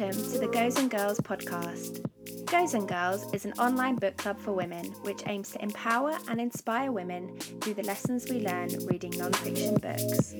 Welcome 0.00 0.32
to 0.32 0.38
the 0.38 0.46
GozenGirls 0.46 1.18
podcast. 1.18 2.00
GozenGirls 2.46 3.34
is 3.34 3.44
an 3.44 3.52
online 3.58 3.96
book 3.96 4.16
club 4.16 4.38
for 4.38 4.52
women 4.52 4.86
which 5.02 5.20
aims 5.26 5.50
to 5.50 5.62
empower 5.62 6.16
and 6.26 6.40
inspire 6.40 6.90
women 6.90 7.38
through 7.38 7.74
the 7.74 7.82
lessons 7.82 8.26
we 8.30 8.40
learn 8.40 8.70
reading 8.86 9.10
non-fiction 9.10 9.74
books. 9.74 10.32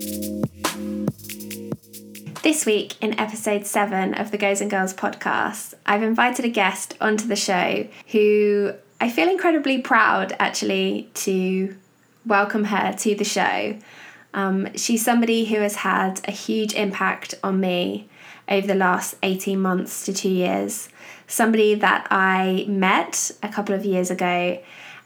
This 2.43 2.65
week, 2.65 2.95
in 3.03 3.21
episode 3.21 3.67
7 3.67 4.15
of 4.15 4.31
the 4.31 4.39
GozenGirls 4.39 4.95
podcast, 4.95 5.75
I've 5.85 6.03
invited 6.03 6.47
a 6.47 6.51
guest 6.51 6.97
onto 6.99 7.29
the 7.29 7.37
show 7.37 7.87
who 8.13 8.73
I 8.99 9.11
feel 9.11 9.29
incredibly 9.29 9.83
proud 9.83 10.35
actually 10.39 11.11
to 11.17 11.77
welcome 12.25 12.65
her 12.65 12.95
to 12.95 13.15
the 13.15 13.25
show. 13.25 13.77
Um, 14.33 14.75
she's 14.75 15.05
somebody 15.05 15.45
who 15.45 15.57
has 15.57 15.77
had 15.77 16.23
a 16.27 16.33
huge 16.33 16.73
impact 16.73 17.35
on 17.45 17.61
me 17.61 18.09
over 18.51 18.67
the 18.67 18.75
last 18.75 19.15
18 19.23 19.61
months 19.61 20.05
to 20.05 20.13
two 20.13 20.29
years. 20.29 20.89
Somebody 21.27 21.75
that 21.77 22.07
I 22.11 22.67
met 22.69 23.31
a 23.43 23.49
couple 23.49 23.75
of 23.75 23.85
years 23.85 24.11
ago, 24.11 24.61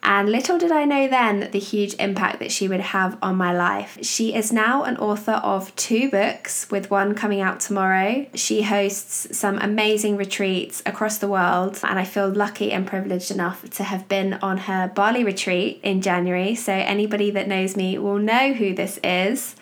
and 0.04 0.30
little 0.30 0.58
did 0.58 0.70
I 0.70 0.84
know 0.84 1.08
then 1.08 1.50
the 1.50 1.58
huge 1.58 1.94
impact 1.94 2.38
that 2.40 2.52
she 2.52 2.68
would 2.68 2.80
have 2.80 3.16
on 3.22 3.36
my 3.36 3.54
life. 3.56 3.96
She 4.02 4.34
is 4.34 4.52
now 4.52 4.82
an 4.82 4.98
author 4.98 5.32
of 5.32 5.74
two 5.76 6.10
books, 6.10 6.70
with 6.70 6.90
one 6.90 7.14
coming 7.14 7.40
out 7.40 7.58
tomorrow. 7.58 8.26
She 8.34 8.62
hosts 8.62 9.36
some 9.36 9.58
amazing 9.58 10.18
retreats 10.18 10.82
across 10.84 11.16
the 11.16 11.28
world, 11.28 11.80
and 11.82 11.98
I 11.98 12.04
feel 12.04 12.28
lucky 12.28 12.70
and 12.70 12.86
privileged 12.86 13.30
enough 13.30 13.68
to 13.70 13.84
have 13.84 14.06
been 14.06 14.34
on 14.34 14.58
her 14.58 14.92
Bali 14.94 15.24
retreat 15.24 15.80
in 15.82 16.02
January. 16.02 16.54
So, 16.54 16.74
anybody 16.74 17.30
that 17.30 17.48
knows 17.48 17.74
me 17.74 17.96
will 17.96 18.18
know 18.18 18.52
who 18.52 18.74
this 18.74 18.98
is 19.02 19.56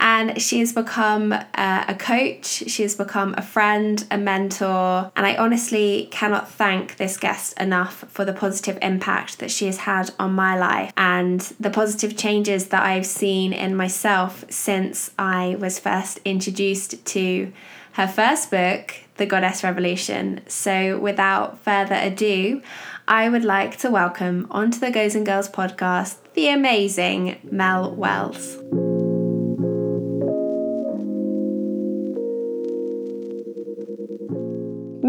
and 0.00 0.40
she 0.40 0.58
has 0.60 0.72
become 0.72 1.32
uh, 1.32 1.84
a 1.86 1.94
coach, 1.94 2.46
she 2.46 2.82
has 2.82 2.94
become 2.96 3.34
a 3.36 3.42
friend, 3.42 4.06
a 4.10 4.16
mentor, 4.18 5.12
and 5.14 5.26
I 5.26 5.36
honestly 5.36 6.08
cannot 6.10 6.50
thank 6.50 6.96
this 6.96 7.18
guest 7.18 7.58
enough 7.60 8.04
for 8.08 8.24
the 8.24 8.32
positive 8.32 8.78
impact 8.80 9.38
that 9.38 9.50
she 9.50 9.66
has 9.66 9.78
had 9.78 10.10
on 10.18 10.32
my 10.32 10.58
life 10.58 10.92
and 10.96 11.40
the 11.60 11.70
positive 11.70 12.16
changes 12.16 12.68
that 12.68 12.82
I've 12.82 13.06
seen 13.06 13.52
in 13.52 13.76
myself 13.76 14.44
since 14.48 15.10
I 15.18 15.56
was 15.60 15.78
first 15.78 16.18
introduced 16.24 17.04
to 17.06 17.52
her 17.92 18.08
first 18.08 18.50
book, 18.50 18.94
The 19.16 19.26
Goddess 19.26 19.62
Revolution. 19.62 20.40
So, 20.46 20.98
without 20.98 21.58
further 21.58 21.96
ado, 21.96 22.62
I 23.06 23.28
would 23.28 23.44
like 23.44 23.76
to 23.78 23.90
welcome 23.90 24.46
onto 24.50 24.78
the 24.78 24.86
GozenGirls 24.86 25.50
podcast 25.50 26.16
the 26.34 26.48
amazing 26.48 27.38
Mel 27.50 27.94
Wells. 27.94 28.58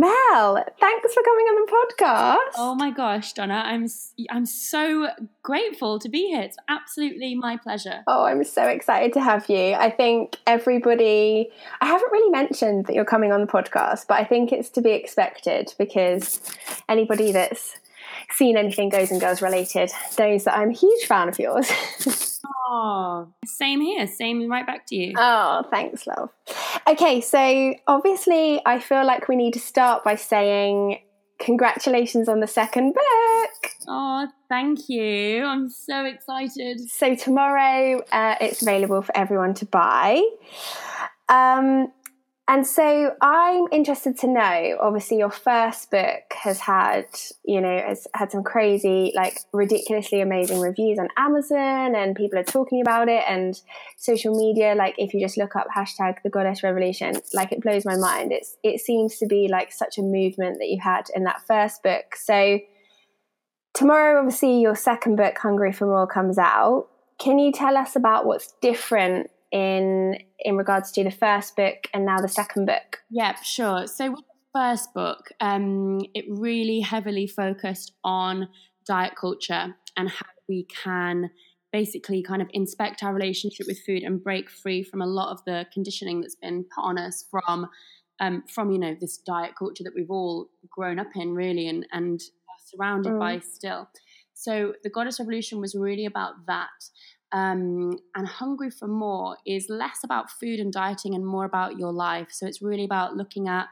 Mel, 0.02 0.66
thanks 0.80 1.14
for 1.14 1.22
coming 1.22 1.46
on 1.46 1.64
the 1.64 1.72
podcast. 1.72 2.54
Oh 2.58 2.74
my 2.74 2.90
gosh, 2.90 3.34
Donna, 3.34 3.62
I'm 3.64 3.88
I'm 4.32 4.48
so 4.48 5.10
grateful 5.44 6.00
to 6.00 6.10
be 6.10 6.30
here. 6.30 6.42
It's 6.42 6.58
absolutely 6.68 7.36
my 7.36 7.56
pleasure. 7.58 8.02
Oh, 8.08 8.24
I'm 8.24 8.44
so 8.44 8.64
excited 8.64 9.14
to 9.14 9.22
have 9.22 9.48
you. 9.48 9.74
I 9.74 9.92
think 9.92 10.38
everybody 10.48 11.52
I 11.82 11.86
haven't 11.86 12.12
really 12.12 12.32
mentioned 12.32 12.88
that 12.88 12.96
you're 12.96 13.06
coming 13.06 13.32
on 13.32 13.42
the 13.42 13.48
podcast, 13.48 14.08
but 14.08 14.16
I 14.16 14.24
think 14.24 14.52
it's 14.52 14.72
to 14.72 14.82
be 14.82 14.90
expected 14.90 15.76
because 15.78 16.42
anybody 16.90 17.32
that's 17.32 17.78
seen 18.32 18.58
anything 18.58 18.90
GozenGirls 18.90 19.44
related 19.44 19.92
knows 20.18 20.46
that 20.46 20.58
I'm 20.58 20.72
a 20.72 20.74
huge 20.74 21.06
fan 21.06 21.30
of 21.30 21.38
yours. 21.38 21.70
oh, 22.68 23.28
same 23.46 23.82
here. 23.82 24.08
Same 24.08 24.50
right 24.50 24.66
back 24.66 24.88
to 24.88 24.96
you. 24.96 25.14
Oh, 25.16 25.64
thanks, 25.70 26.08
love. 26.08 26.30
Okay, 26.88 27.22
so 27.22 27.76
obviously, 27.88 28.62
I 28.66 28.80
feel 28.80 29.06
like 29.06 29.28
we 29.28 29.36
need 29.36 29.54
to 29.54 29.60
start 29.60 30.04
by 30.04 30.16
saying 30.16 31.00
congratulations 31.40 32.28
on 32.28 32.40
the 32.40 32.48
second 32.48 32.94
book. 32.94 33.72
Oh, 33.88 34.28
thank 34.50 34.90
you. 34.90 35.44
I'm 35.44 35.70
so 35.70 36.06
excited. 36.06 36.80
So, 36.90 37.16
tomorrow 37.16 38.02
uh, 38.12 38.36
it's 38.42 38.62
available 38.62 39.02
for 39.02 39.16
everyone 39.16 39.54
to 39.56 39.66
buy. 39.66 40.22
Um, 41.30 41.92
and 42.48 42.68
so 42.68 43.16
I'm 43.22 43.68
interested 43.72 44.18
to 44.20 44.28
know, 44.28 44.78
obviously 44.82 45.18
your 45.18 45.32
first 45.32 45.90
book 45.90 46.34
has 46.44 46.60
had, 46.60 47.06
you 47.46 47.62
know, 47.62 47.78
has 47.88 48.08
had 48.14 48.32
some 48.32 48.44
crazy, 48.44 49.14
like 49.16 49.40
ridiculously 49.54 50.20
amazing 50.20 50.60
reviews 50.60 51.00
on 51.00 51.08
Amazon 51.18 51.96
and 51.96 52.14
people 52.14 52.38
are 52.38 52.44
talking 52.44 52.82
about 52.82 53.08
it 53.08 53.24
and 53.26 53.62
social 53.98 54.38
media, 54.38 54.76
like 54.76 54.96
if 54.98 55.14
you 55.14 55.22
just 55.22 55.38
look 55.38 55.56
up 55.56 55.68
hashtag 55.76 56.16
the 56.24 56.30
goddess 56.30 56.62
revolution, 56.62 57.16
like 57.34 57.54
it 57.54 57.62
blows 57.62 57.86
my 57.86 57.96
mind. 57.96 58.34
It's 58.34 58.58
it 58.64 58.82
seems 58.82 59.18
to 59.20 59.28
be 59.28 59.48
like 59.50 59.72
such 59.72 59.98
a 59.98 60.02
movement 60.02 60.58
that 60.60 60.68
you 60.68 60.80
had 60.82 61.06
in 61.16 61.24
that 61.24 61.42
first 61.48 61.84
book. 61.84 62.16
So 62.18 62.60
tomorrow 63.74 64.20
obviously 64.20 64.60
your 64.60 64.76
second 64.76 65.16
book, 65.16 65.38
Hungry 65.38 65.72
for 65.72 65.86
More, 65.86 66.06
comes 66.06 66.38
out. 66.38 66.90
Can 67.18 67.40
you 67.40 67.54
tell 67.54 67.78
us 67.78 67.96
about 67.96 68.26
what's 68.26 68.54
different 68.62 69.30
in 69.52 70.18
in 70.40 70.56
regards 70.56 70.92
to 70.94 71.04
the 71.04 71.12
first 71.12 71.56
book 71.56 71.88
and 71.94 72.06
now 72.06 72.20
the 72.20 72.28
second 72.28 72.66
book? 72.66 73.00
Yeah, 73.10 73.36
sure. 73.42 73.88
So 73.88 74.12
with 74.12 74.20
the 74.20 74.60
first 74.60 74.94
book, 74.94 75.30
um, 75.40 76.02
it 76.14 76.26
really 76.30 76.80
heavily 76.80 77.28
focused 77.28 77.94
on 78.04 78.50
diet 78.86 79.14
culture 79.16 79.76
and 79.98 80.10
how 80.10 80.26
we 80.48 80.66
can 80.84 81.30
basically 81.72 82.22
kind 82.22 82.42
of 82.42 82.50
inspect 82.54 83.04
our 83.04 83.14
relationship 83.14 83.66
with 83.68 83.80
food 83.86 84.04
and 84.04 84.24
break 84.24 84.50
free 84.50 84.84
from 84.84 85.02
a 85.02 85.06
lot 85.06 85.32
of 85.32 85.44
the 85.46 85.66
conditioning 85.74 86.22
that's 86.22 86.36
been 86.36 86.66
put 86.76 86.82
on 86.82 86.98
us 86.98 87.26
from 87.32 87.68
um, 88.20 88.44
from 88.48 88.72
you 88.72 88.80
know 88.80 88.96
this 89.00 89.18
diet 89.18 89.54
culture 89.58 89.84
that 89.84 89.94
we've 89.96 90.12
all 90.12 90.50
grown 90.70 91.00
up 91.00 91.08
in 91.16 91.34
really 91.34 91.68
and 91.68 91.86
and 91.92 92.22
surrounded 92.66 93.14
mm. 93.14 93.20
by 93.20 93.40
still. 93.40 93.90
So 94.34 94.74
the 94.84 94.90
Goddess 94.90 95.20
Revolution 95.20 95.60
was 95.60 95.76
really 95.76 96.06
about 96.06 96.48
that 96.48 96.70
um, 97.32 97.98
and 98.16 98.28
hungry 98.28 98.70
for 98.70 98.88
more 98.88 99.38
is 99.46 99.68
less 99.70 100.00
about 100.04 100.32
food 100.32 100.60
and 100.60 100.72
dieting 100.72 101.16
and 101.16 101.26
more 101.26 101.46
about 101.46 101.78
your 101.78 101.94
life. 101.94 102.28
So 102.32 102.46
it's 102.46 102.62
really 102.62 102.84
about 102.84 103.16
looking 103.16 103.48
at 103.48 103.68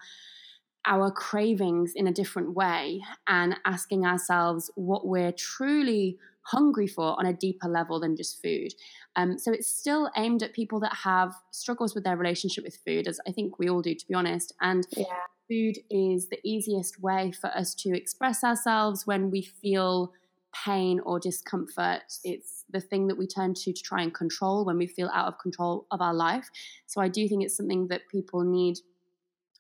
our 0.86 1.12
cravings 1.12 1.92
in 1.96 2.08
a 2.08 2.12
different 2.12 2.56
way 2.56 3.02
and 3.28 3.56
asking 3.66 4.06
ourselves 4.06 4.72
what 4.76 5.06
we're 5.06 5.34
truly 5.34 6.18
hungry 6.44 6.88
for 6.88 7.20
on 7.20 7.26
a 7.26 7.34
deeper 7.34 7.68
level 7.68 8.00
than 8.00 8.16
just 8.16 8.42
food. 8.42 8.74
Um, 9.16 9.38
so 9.38 9.52
it's 9.52 9.68
still 9.68 10.10
aimed 10.18 10.42
at 10.42 10.54
people 10.54 10.80
that 10.80 10.96
have 11.04 11.34
struggles 11.52 11.94
with 11.94 12.04
their 12.04 12.18
relationship 12.18 12.64
with 12.64 12.80
food, 12.86 13.08
as 13.08 13.20
I 13.28 13.32
think 13.32 13.60
we 13.60 13.70
all 13.70 13.82
do, 13.82 13.94
to 13.94 14.08
be 14.08 14.14
honest. 14.14 14.54
And 14.62 14.88
yeah. 14.96 15.04
food 15.48 15.78
is 15.92 16.30
the 16.30 16.40
easiest 16.44 17.02
way 17.02 17.32
for 17.32 17.48
us 17.48 17.76
to 17.76 17.96
express 17.96 18.44
ourselves 18.44 19.06
when 19.06 19.30
we 19.30 19.44
feel 19.44 20.14
pain 20.54 21.00
or 21.02 21.20
discomfort. 21.20 22.02
It's 22.24 22.66
the 22.70 22.82
thing 22.82 23.08
that 23.08 23.18
we 23.18 23.28
turn 23.28 23.54
to 23.54 23.74
to 23.74 23.82
try 23.82 24.02
and 24.02 24.14
control 24.14 24.66
when 24.66 24.78
we 24.78 24.88
feel 24.88 25.10
out 25.14 25.28
of 25.28 25.40
control 25.40 25.86
of 25.92 26.02
our 26.02 26.14
life. 26.14 26.50
So 26.88 27.02
I 27.02 27.08
do 27.08 27.28
think 27.28 27.44
it's 27.44 27.56
something 27.56 27.88
that 27.88 28.08
people 28.10 28.44
need 28.44 28.80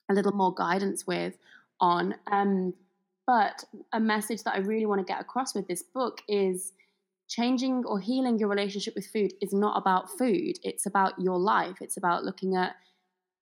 a 0.10 0.14
little 0.14 0.32
more 0.32 0.54
guidance 0.54 1.06
with 1.06 1.38
on. 1.80 2.16
Um, 2.32 2.74
but 3.28 3.64
a 3.94 4.00
message 4.00 4.44
that 4.44 4.56
I 4.56 4.60
really 4.60 4.88
want 4.88 5.06
to 5.06 5.12
get 5.12 5.22
across 5.22 5.54
with 5.54 5.68
this 5.68 5.84
book 5.84 6.22
is 6.28 6.74
changing 7.28 7.86
or 7.86 8.00
healing 8.00 8.40
your 8.40 8.50
relationship 8.50 8.96
with 8.96 9.06
food 9.06 9.34
is 9.40 9.54
not 9.54 9.78
about 9.78 10.10
food. 10.18 10.58
It's 10.64 10.88
about 10.88 11.14
your 11.20 11.38
life. 11.38 11.78
It's 11.80 11.96
about 11.96 12.24
looking 12.24 12.56
at 12.56 12.76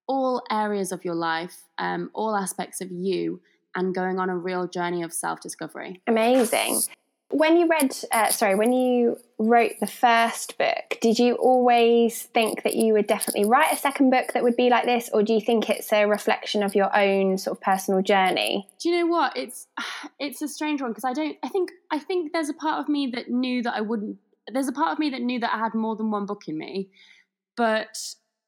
all 0.07 0.43
areas 0.51 0.91
of 0.91 1.05
your 1.05 1.15
life, 1.15 1.63
um, 1.77 2.11
all 2.13 2.35
aspects 2.35 2.81
of 2.81 2.91
you, 2.91 3.41
and 3.75 3.95
going 3.95 4.19
on 4.19 4.29
a 4.29 4.35
real 4.35 4.67
journey 4.67 5.03
of 5.03 5.13
self 5.13 5.39
discovery. 5.39 6.01
Amazing. 6.07 6.81
When 7.29 7.57
you 7.57 7.67
read, 7.67 7.93
uh, 8.11 8.29
sorry, 8.29 8.55
when 8.55 8.71
you 8.71 9.17
wrote 9.37 9.73
the 9.81 9.87
first 9.87 10.57
book, 10.57 10.97
did 11.01 11.19
you 11.19 11.35
always 11.35 12.23
think 12.23 12.63
that 12.63 12.75
you 12.75 12.93
would 12.93 13.05
definitely 13.05 13.45
write 13.45 13.73
a 13.73 13.77
second 13.77 14.11
book 14.11 14.31
that 14.33 14.43
would 14.43 14.55
be 14.55 14.69
like 14.69 14.85
this, 14.85 15.09
or 15.11 15.23
do 15.23 15.33
you 15.33 15.41
think 15.41 15.69
it's 15.69 15.91
a 15.91 16.05
reflection 16.05 16.63
of 16.63 16.73
your 16.73 16.95
own 16.95 17.37
sort 17.37 17.57
of 17.57 17.61
personal 17.61 18.01
journey? 18.01 18.67
Do 18.79 18.89
you 18.89 18.99
know 18.99 19.07
what? 19.07 19.35
It's 19.35 19.67
it's 20.19 20.41
a 20.41 20.47
strange 20.47 20.81
one 20.81 20.91
because 20.91 21.03
I 21.03 21.13
don't. 21.13 21.37
I 21.43 21.49
think 21.49 21.71
I 21.91 21.99
think 21.99 22.31
there's 22.31 22.49
a 22.49 22.53
part 22.53 22.79
of 22.79 22.87
me 22.87 23.11
that 23.13 23.29
knew 23.29 23.61
that 23.63 23.73
I 23.73 23.81
wouldn't. 23.81 24.17
There's 24.51 24.69
a 24.69 24.73
part 24.73 24.93
of 24.93 24.99
me 24.99 25.09
that 25.09 25.21
knew 25.21 25.39
that 25.41 25.53
I 25.53 25.57
had 25.57 25.73
more 25.73 25.97
than 25.97 26.09
one 26.11 26.25
book 26.25 26.47
in 26.47 26.57
me, 26.57 26.89
but 27.57 27.97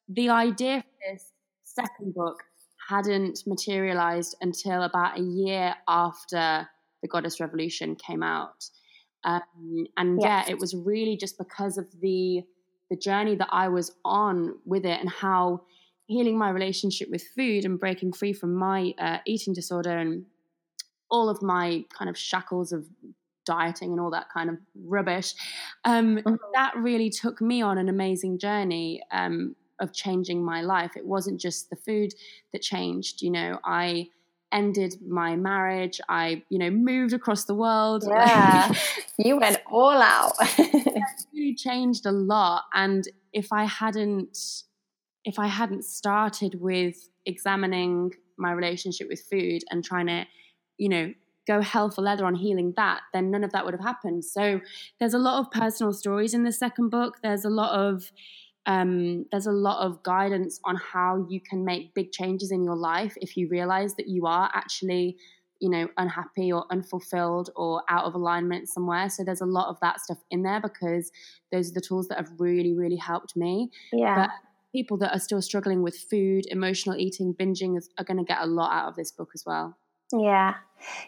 the 0.08 0.30
idea 0.30 0.82
for 0.84 1.12
this 1.12 1.32
second 1.66 2.14
book 2.16 2.44
hadn't 2.90 3.44
materialized 3.46 4.36
until 4.42 4.84
about 4.84 5.20
a 5.20 5.22
year 5.22 5.76
after 5.88 6.68
the 7.02 7.08
Goddess 7.08 7.40
Revolution 7.40 7.96
came 7.96 8.24
out. 8.24 8.70
Um, 9.24 9.88
and 9.98 10.20
yes. 10.22 10.46
yeah, 10.48 10.54
it 10.54 10.60
was 10.60 10.76
really 10.76 11.18
just 11.18 11.38
because 11.38 11.78
of 11.78 11.88
the 12.02 12.44
the 12.90 12.96
journey 12.96 13.36
that 13.36 13.50
I 13.52 13.68
was 13.68 13.92
on 14.04 14.56
with 14.66 14.84
it 14.84 15.00
and 15.00 15.10
how 15.10 15.62
healing 16.08 16.40
my 16.40 16.50
relationship 16.50 17.08
with 17.12 17.24
food 17.36 17.64
and 17.64 17.80
breaking 17.80 18.14
free 18.14 18.34
from 18.34 18.56
my 18.56 18.96
uh, 18.98 19.20
eating 19.28 19.54
disorder 19.54 19.96
and 19.96 20.26
all 21.12 21.30
of 21.30 21.44
my 21.44 21.86
kind 21.96 22.10
of 22.10 22.18
shackles 22.18 22.72
of 22.72 22.88
dieting 23.46 23.92
and 23.92 24.00
all 24.00 24.10
that 24.10 24.28
kind 24.34 24.50
of 24.50 24.58
rubbish 24.84 25.34
um, 25.86 26.18
mm-hmm. 26.18 26.36
that 26.54 26.76
really 26.78 27.10
took 27.12 27.42
me 27.42 27.62
on 27.62 27.78
an 27.78 27.90
amazing 27.90 28.40
journey 28.40 29.02
um, 29.12 29.56
of 29.80 29.94
changing 29.94 30.44
my 30.44 30.62
life. 30.62 30.98
It 30.98 31.06
wasn't 31.06 31.40
just 31.40 31.70
the 31.70 31.76
food 31.76 32.14
that 32.54 32.62
changed. 32.62 33.22
You 33.22 33.32
know, 33.32 33.60
I 33.64 34.10
ended 34.52 34.96
my 35.06 35.36
marriage. 35.36 36.02
I, 36.10 36.44
you 36.50 36.60
know, 36.60 36.70
moved 36.70 37.14
across 37.14 37.46
the 37.46 37.56
world. 37.56 38.04
Yeah, 38.10 38.74
you 39.18 39.38
went 39.38 39.60
all 39.70 40.02
out. 40.02 40.34
it 40.58 41.04
really 41.34 41.56
changed 41.56 42.06
a 42.06 42.12
lot. 42.12 42.64
And 42.74 43.08
if 43.34 43.52
I 43.52 43.66
hadn't, 43.66 44.38
if 45.26 45.40
I 45.40 45.48
hadn't 45.48 45.84
started 45.84 46.60
with 46.60 47.10
examining 47.26 48.12
my 48.38 48.52
relationship 48.52 49.08
with 49.10 49.22
food 49.30 49.64
and 49.70 49.84
trying 49.84 50.08
to, 50.08 50.26
you 50.78 50.90
know, 50.90 51.14
go 51.48 51.62
hell 51.62 51.90
for 51.90 52.02
leather 52.02 52.26
on 52.26 52.36
healing 52.36 52.74
that, 52.78 53.02
then 53.14 53.32
none 53.32 53.44
of 53.44 53.52
that 53.52 53.66
would 53.66 53.74
have 53.74 53.84
happened. 53.84 54.24
So 54.24 54.62
there's 55.00 55.14
a 55.14 55.20
lot 55.20 55.40
of 55.40 55.52
personal 55.52 55.94
stories 55.94 56.34
in 56.34 56.44
the 56.44 56.52
second 56.52 56.90
book. 56.90 57.18
There's 57.24 57.46
a 57.46 57.50
lot 57.50 57.78
of 57.78 58.12
um, 58.70 59.26
there's 59.32 59.48
a 59.48 59.52
lot 59.52 59.84
of 59.84 60.04
guidance 60.04 60.60
on 60.64 60.76
how 60.76 61.26
you 61.28 61.42
can 61.42 61.66
make 61.66 61.96
big 61.96 62.12
changes 62.12 62.52
in 62.52 62.64
your 62.64 62.76
life 62.76 63.16
if 63.20 63.36
you 63.36 63.50
realize 63.50 63.96
that 63.96 64.08
you 64.08 64.28
are 64.28 64.50
actually 64.54 65.18
you 65.60 65.70
know 65.70 65.90
unhappy 65.98 66.54
or 66.54 66.66
unfulfilled 66.72 67.50
or 67.56 67.82
out 67.90 68.06
of 68.06 68.14
alignment 68.14 68.70
somewhere. 68.70 69.10
So 69.10 69.24
there's 69.24 69.42
a 69.42 69.46
lot 69.46 69.70
of 69.70 69.78
that 69.82 70.00
stuff 70.00 70.20
in 70.30 70.44
there 70.44 70.62
because 70.62 71.12
those 71.52 71.72
are 71.72 71.74
the 71.74 71.82
tools 71.82 72.08
that 72.10 72.20
have 72.20 72.30
really 72.38 72.76
really 72.76 72.96
helped 72.96 73.36
me. 73.36 73.72
Yeah. 73.92 74.16
But 74.16 74.30
people 74.72 74.98
that 74.98 75.16
are 75.16 75.20
still 75.20 75.42
struggling 75.42 75.82
with 75.82 75.98
food 75.98 76.46
emotional 76.52 76.96
eating 76.96 77.34
binging 77.34 77.76
are 77.98 78.04
going 78.04 78.18
to 78.18 78.24
get 78.24 78.38
a 78.40 78.46
lot 78.46 78.72
out 78.72 78.90
of 78.90 78.96
this 78.96 79.12
book 79.12 79.32
as 79.34 79.44
well 79.48 79.76
yeah. 80.12 80.56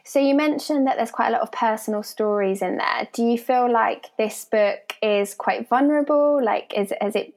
So 0.03 0.19
you 0.19 0.35
mentioned 0.35 0.87
that 0.87 0.97
there's 0.97 1.11
quite 1.11 1.29
a 1.29 1.31
lot 1.31 1.41
of 1.41 1.51
personal 1.51 2.03
stories 2.03 2.61
in 2.61 2.77
there. 2.77 3.07
Do 3.13 3.23
you 3.23 3.37
feel 3.37 3.71
like 3.71 4.07
this 4.17 4.45
book 4.45 4.95
is 5.01 5.33
quite 5.33 5.69
vulnerable? 5.69 6.43
Like 6.43 6.73
is 6.75 6.93
is 7.01 7.15
it 7.15 7.33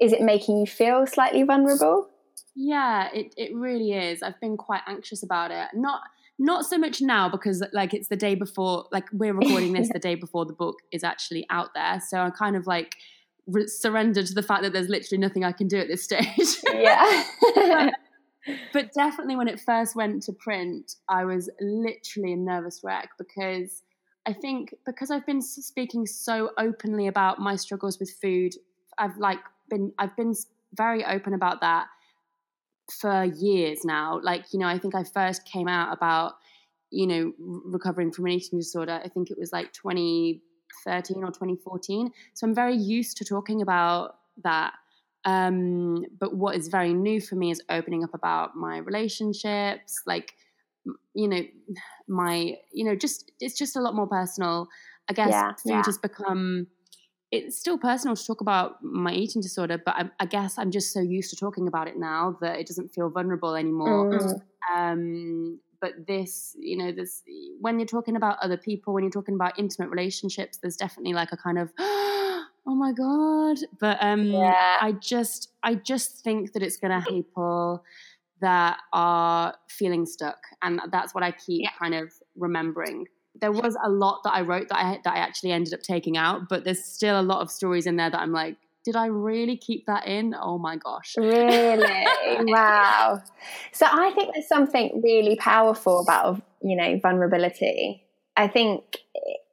is 0.00 0.12
it 0.12 0.20
making 0.20 0.58
you 0.58 0.66
feel 0.66 1.06
slightly 1.06 1.42
vulnerable? 1.42 2.08
Yeah, 2.54 3.08
it, 3.12 3.34
it 3.36 3.54
really 3.54 3.92
is. 3.92 4.22
I've 4.22 4.40
been 4.40 4.56
quite 4.56 4.82
anxious 4.86 5.22
about 5.22 5.50
it. 5.50 5.68
Not 5.74 6.00
not 6.38 6.64
so 6.64 6.78
much 6.78 7.00
now 7.00 7.28
because 7.28 7.64
like 7.72 7.94
it's 7.94 8.08
the 8.08 8.16
day 8.16 8.34
before 8.34 8.86
like 8.92 9.06
we're 9.12 9.32
recording 9.34 9.72
this 9.72 9.88
the 9.92 9.98
day 9.98 10.14
before 10.14 10.44
the 10.44 10.52
book 10.52 10.76
is 10.92 11.02
actually 11.02 11.46
out 11.50 11.70
there. 11.74 12.00
So 12.06 12.18
I'm 12.18 12.32
kind 12.32 12.54
of 12.56 12.66
like 12.66 12.96
re- 13.46 13.66
surrendered 13.66 14.26
to 14.26 14.34
the 14.34 14.42
fact 14.42 14.62
that 14.62 14.72
there's 14.72 14.88
literally 14.88 15.20
nothing 15.20 15.44
I 15.44 15.52
can 15.52 15.68
do 15.68 15.78
at 15.78 15.88
this 15.88 16.04
stage. 16.04 16.58
Yeah. 16.74 17.90
but 18.72 18.92
definitely 18.92 19.36
when 19.36 19.48
it 19.48 19.60
first 19.60 19.96
went 19.96 20.22
to 20.24 20.32
print, 20.32 20.96
I 21.08 21.24
was 21.24 21.50
literally 21.60 22.32
a 22.32 22.36
nervous 22.36 22.80
wreck 22.82 23.10
because 23.18 23.82
I 24.26 24.32
think 24.32 24.74
because 24.84 25.10
I've 25.10 25.26
been 25.26 25.42
speaking 25.42 26.06
so 26.06 26.50
openly 26.58 27.06
about 27.06 27.38
my 27.38 27.56
struggles 27.56 27.98
with 27.98 28.10
food, 28.10 28.54
I've 28.98 29.16
like 29.16 29.40
been 29.70 29.92
I've 29.98 30.16
been 30.16 30.34
very 30.74 31.04
open 31.04 31.34
about 31.34 31.60
that 31.62 31.88
for 32.90 33.24
years 33.24 33.84
now. 33.84 34.20
Like, 34.22 34.52
you 34.52 34.58
know, 34.58 34.66
I 34.66 34.78
think 34.78 34.94
I 34.94 35.04
first 35.04 35.44
came 35.44 35.68
out 35.68 35.96
about, 35.96 36.34
you 36.90 37.06
know, 37.06 37.32
recovering 37.38 38.12
from 38.12 38.26
an 38.26 38.32
eating 38.32 38.58
disorder. 38.58 39.00
I 39.04 39.08
think 39.08 39.30
it 39.30 39.38
was 39.38 39.52
like 39.52 39.72
2013 39.72 41.22
or 41.22 41.28
2014. 41.28 42.10
So 42.34 42.46
I'm 42.46 42.54
very 42.54 42.76
used 42.76 43.16
to 43.18 43.24
talking 43.24 43.62
about 43.62 44.16
that. 44.42 44.72
Um, 45.28 46.04
but 46.18 46.34
what 46.36 46.56
is 46.56 46.68
very 46.68 46.94
new 46.94 47.20
for 47.20 47.36
me 47.36 47.50
is 47.50 47.62
opening 47.68 48.04
up 48.04 48.14
about 48.14 48.56
my 48.56 48.78
relationships, 48.78 50.00
like, 50.06 50.32
you 51.14 51.28
know, 51.28 51.42
my, 52.08 52.56
you 52.72 52.84
know, 52.84 52.94
just, 52.96 53.30
it's 53.40 53.58
just 53.58 53.76
a 53.76 53.80
lot 53.80 53.94
more 53.94 54.06
personal. 54.06 54.68
I 55.08 55.12
guess 55.12 55.34
Yeah, 55.34 55.54
food 55.66 55.74
yeah. 55.74 55.86
has 55.86 55.98
become, 55.98 56.68
it's 57.30 57.58
still 57.58 57.78
personal 57.78 58.16
to 58.16 58.24
talk 58.26 58.40
about 58.40 58.82
my 58.82 59.12
eating 59.12 59.42
disorder, 59.42 59.78
but 59.84 59.94
I, 59.96 60.10
I 60.20 60.26
guess 60.26 60.58
I'm 60.58 60.70
just 60.70 60.92
so 60.92 61.00
used 61.00 61.30
to 61.30 61.36
talking 61.36 61.68
about 61.68 61.88
it 61.88 61.98
now 61.98 62.38
that 62.40 62.58
it 62.58 62.66
doesn't 62.66 62.88
feel 62.90 63.10
vulnerable 63.10 63.54
anymore. 63.54 64.06
Mm. 64.10 64.40
Um, 64.74 65.60
but 65.80 65.92
this, 66.06 66.56
you 66.58 66.76
know, 66.76 66.92
this 66.92 67.22
when 67.60 67.78
you're 67.78 67.86
talking 67.86 68.16
about 68.16 68.38
other 68.40 68.56
people, 68.56 68.94
when 68.94 69.04
you're 69.04 69.10
talking 69.10 69.34
about 69.34 69.58
intimate 69.58 69.90
relationships, 69.90 70.58
there's 70.58 70.76
definitely 70.76 71.12
like 71.14 71.32
a 71.32 71.36
kind 71.36 71.58
of, 71.58 71.72
oh 72.68 72.74
my 72.74 72.92
god. 72.92 73.56
But 73.80 73.98
um, 74.00 74.26
Yeah. 74.26 74.76
I 74.80 74.92
just, 74.92 75.50
I 75.62 75.74
just 75.74 76.22
think 76.22 76.52
that 76.52 76.62
it's 76.62 76.76
gonna 76.76 77.00
help 77.00 77.14
people 77.14 77.82
that 78.40 78.78
are 78.92 79.54
feeling 79.68 80.06
stuck, 80.06 80.38
and 80.62 80.80
that's 80.92 81.14
what 81.14 81.24
I 81.24 81.32
keep 81.32 81.62
Yeah. 81.64 81.70
kind 81.78 81.94
of 81.94 82.12
remembering. 82.36 83.06
There 83.40 83.52
was 83.52 83.76
a 83.82 83.88
lot 83.88 84.20
that 84.24 84.32
I 84.34 84.42
wrote 84.42 84.68
that 84.68 84.78
I 84.78 85.00
that 85.04 85.14
I 85.14 85.18
actually 85.18 85.52
ended 85.52 85.74
up 85.74 85.80
taking 85.82 86.16
out, 86.16 86.48
but 86.48 86.64
there's 86.64 86.84
still 86.84 87.18
a 87.20 87.22
lot 87.22 87.40
of 87.40 87.50
stories 87.50 87.86
in 87.86 87.96
there 87.96 88.10
that 88.10 88.20
I'm 88.20 88.32
like, 88.32 88.56
did 88.84 88.96
I 88.96 89.06
really 89.06 89.56
keep 89.56 89.86
that 89.86 90.06
in? 90.06 90.34
Oh 90.40 90.58
my 90.58 90.76
gosh. 90.76 91.14
Really? 91.16 92.06
wow. 92.52 93.20
So 93.72 93.86
I 93.90 94.10
think 94.12 94.34
there's 94.34 94.48
something 94.48 95.00
really 95.02 95.36
powerful 95.36 96.00
about, 96.00 96.40
you 96.62 96.76
know, 96.76 96.98
vulnerability. 97.02 98.02
I 98.38 98.48
think 98.48 98.98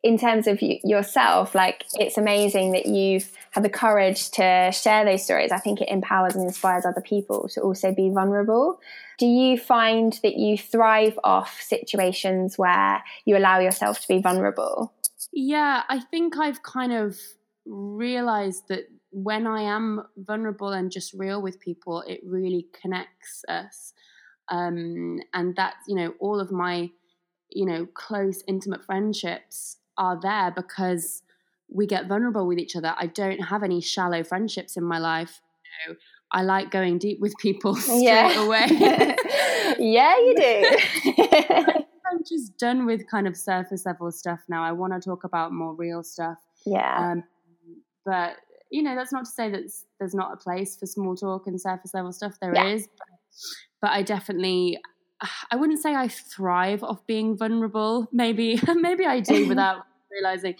in 0.03 0.19
terms 0.19 0.45
of 0.45 0.61
you, 0.61 0.79
yourself, 0.83 1.55
like 1.55 1.83
it's 1.95 2.17
amazing 2.17 2.73
that 2.73 2.85
you've 2.85 3.31
had 3.51 3.63
the 3.63 3.69
courage 3.69 4.29
to 4.31 4.71
share 4.71 5.03
those 5.03 5.23
stories. 5.23 5.51
I 5.51 5.57
think 5.57 5.81
it 5.81 5.89
empowers 5.89 6.35
and 6.35 6.43
inspires 6.45 6.85
other 6.85 7.01
people 7.01 7.49
to 7.53 7.61
also 7.61 7.91
be 7.91 8.11
vulnerable. 8.11 8.79
Do 9.17 9.25
you 9.25 9.57
find 9.57 10.13
that 10.21 10.37
you 10.37 10.57
thrive 10.57 11.17
off 11.23 11.59
situations 11.59 12.57
where 12.57 13.03
you 13.25 13.35
allow 13.35 13.59
yourself 13.59 13.99
to 14.01 14.07
be 14.07 14.21
vulnerable? 14.21 14.93
Yeah, 15.33 15.81
I 15.89 15.99
think 15.99 16.37
I've 16.37 16.61
kind 16.61 16.93
of 16.93 17.17
realized 17.65 18.67
that 18.69 18.87
when 19.09 19.47
I 19.47 19.61
am 19.61 20.03
vulnerable 20.15 20.69
and 20.69 20.91
just 20.91 21.13
real 21.13 21.41
with 21.41 21.59
people, 21.59 22.01
it 22.01 22.19
really 22.23 22.67
connects 22.79 23.43
us. 23.47 23.93
Um, 24.49 25.19
and 25.33 25.55
that, 25.55 25.73
you 25.87 25.95
know, 25.95 26.13
all 26.19 26.39
of 26.39 26.51
my, 26.51 26.91
you 27.55 27.65
know, 27.65 27.87
close, 27.93 28.43
intimate 28.47 28.83
friendships 28.85 29.77
are 29.97 30.19
there 30.21 30.51
because 30.55 31.23
we 31.69 31.87
get 31.87 32.07
vulnerable 32.07 32.45
with 32.45 32.59
each 32.59 32.75
other. 32.75 32.93
I 32.97 33.07
don't 33.07 33.39
have 33.39 33.63
any 33.63 33.81
shallow 33.81 34.23
friendships 34.23 34.77
in 34.77 34.83
my 34.83 34.99
life. 34.99 35.41
You 35.87 35.93
know, 35.93 35.99
I 36.31 36.43
like 36.43 36.69
going 36.69 36.97
deep 36.99 37.19
with 37.21 37.33
people 37.39 37.75
straight 37.75 38.35
away. 38.37 38.67
yeah, 39.79 40.15
you 40.17 40.35
do. 40.35 41.13
I'm 42.11 42.23
just 42.27 42.57
done 42.57 42.85
with 42.85 43.09
kind 43.09 43.27
of 43.27 43.35
surface 43.35 43.85
level 43.85 44.11
stuff 44.11 44.41
now. 44.47 44.63
I 44.63 44.71
want 44.73 44.93
to 44.93 44.99
talk 44.99 45.23
about 45.23 45.51
more 45.53 45.73
real 45.73 46.03
stuff. 46.03 46.37
yeah. 46.65 47.11
Um, 47.13 47.23
but 48.05 48.35
you 48.71 48.83
know, 48.83 48.95
that's 48.95 49.11
not 49.13 49.25
to 49.25 49.31
say 49.31 49.49
that 49.49 49.61
there's 49.99 50.13
not 50.13 50.33
a 50.33 50.37
place 50.37 50.75
for 50.75 50.85
small 50.85 51.15
talk 51.15 51.47
and 51.47 51.59
surface 51.59 51.93
level 51.93 52.11
stuff. 52.11 52.37
There 52.41 52.53
is, 52.67 52.81
Yeah. 52.83 52.87
but, 52.97 53.07
but 53.81 53.91
I 53.91 54.01
definitely, 54.03 54.79
I 55.51 55.55
wouldn't 55.55 55.81
say 55.81 55.95
I 55.95 56.07
thrive 56.07 56.83
off 56.83 57.05
being 57.07 57.37
vulnerable. 57.37 58.07
Maybe, 58.11 58.59
maybe 58.75 59.05
I 59.05 59.19
do 59.19 59.47
without 59.53 59.85
realizing. 60.11 60.55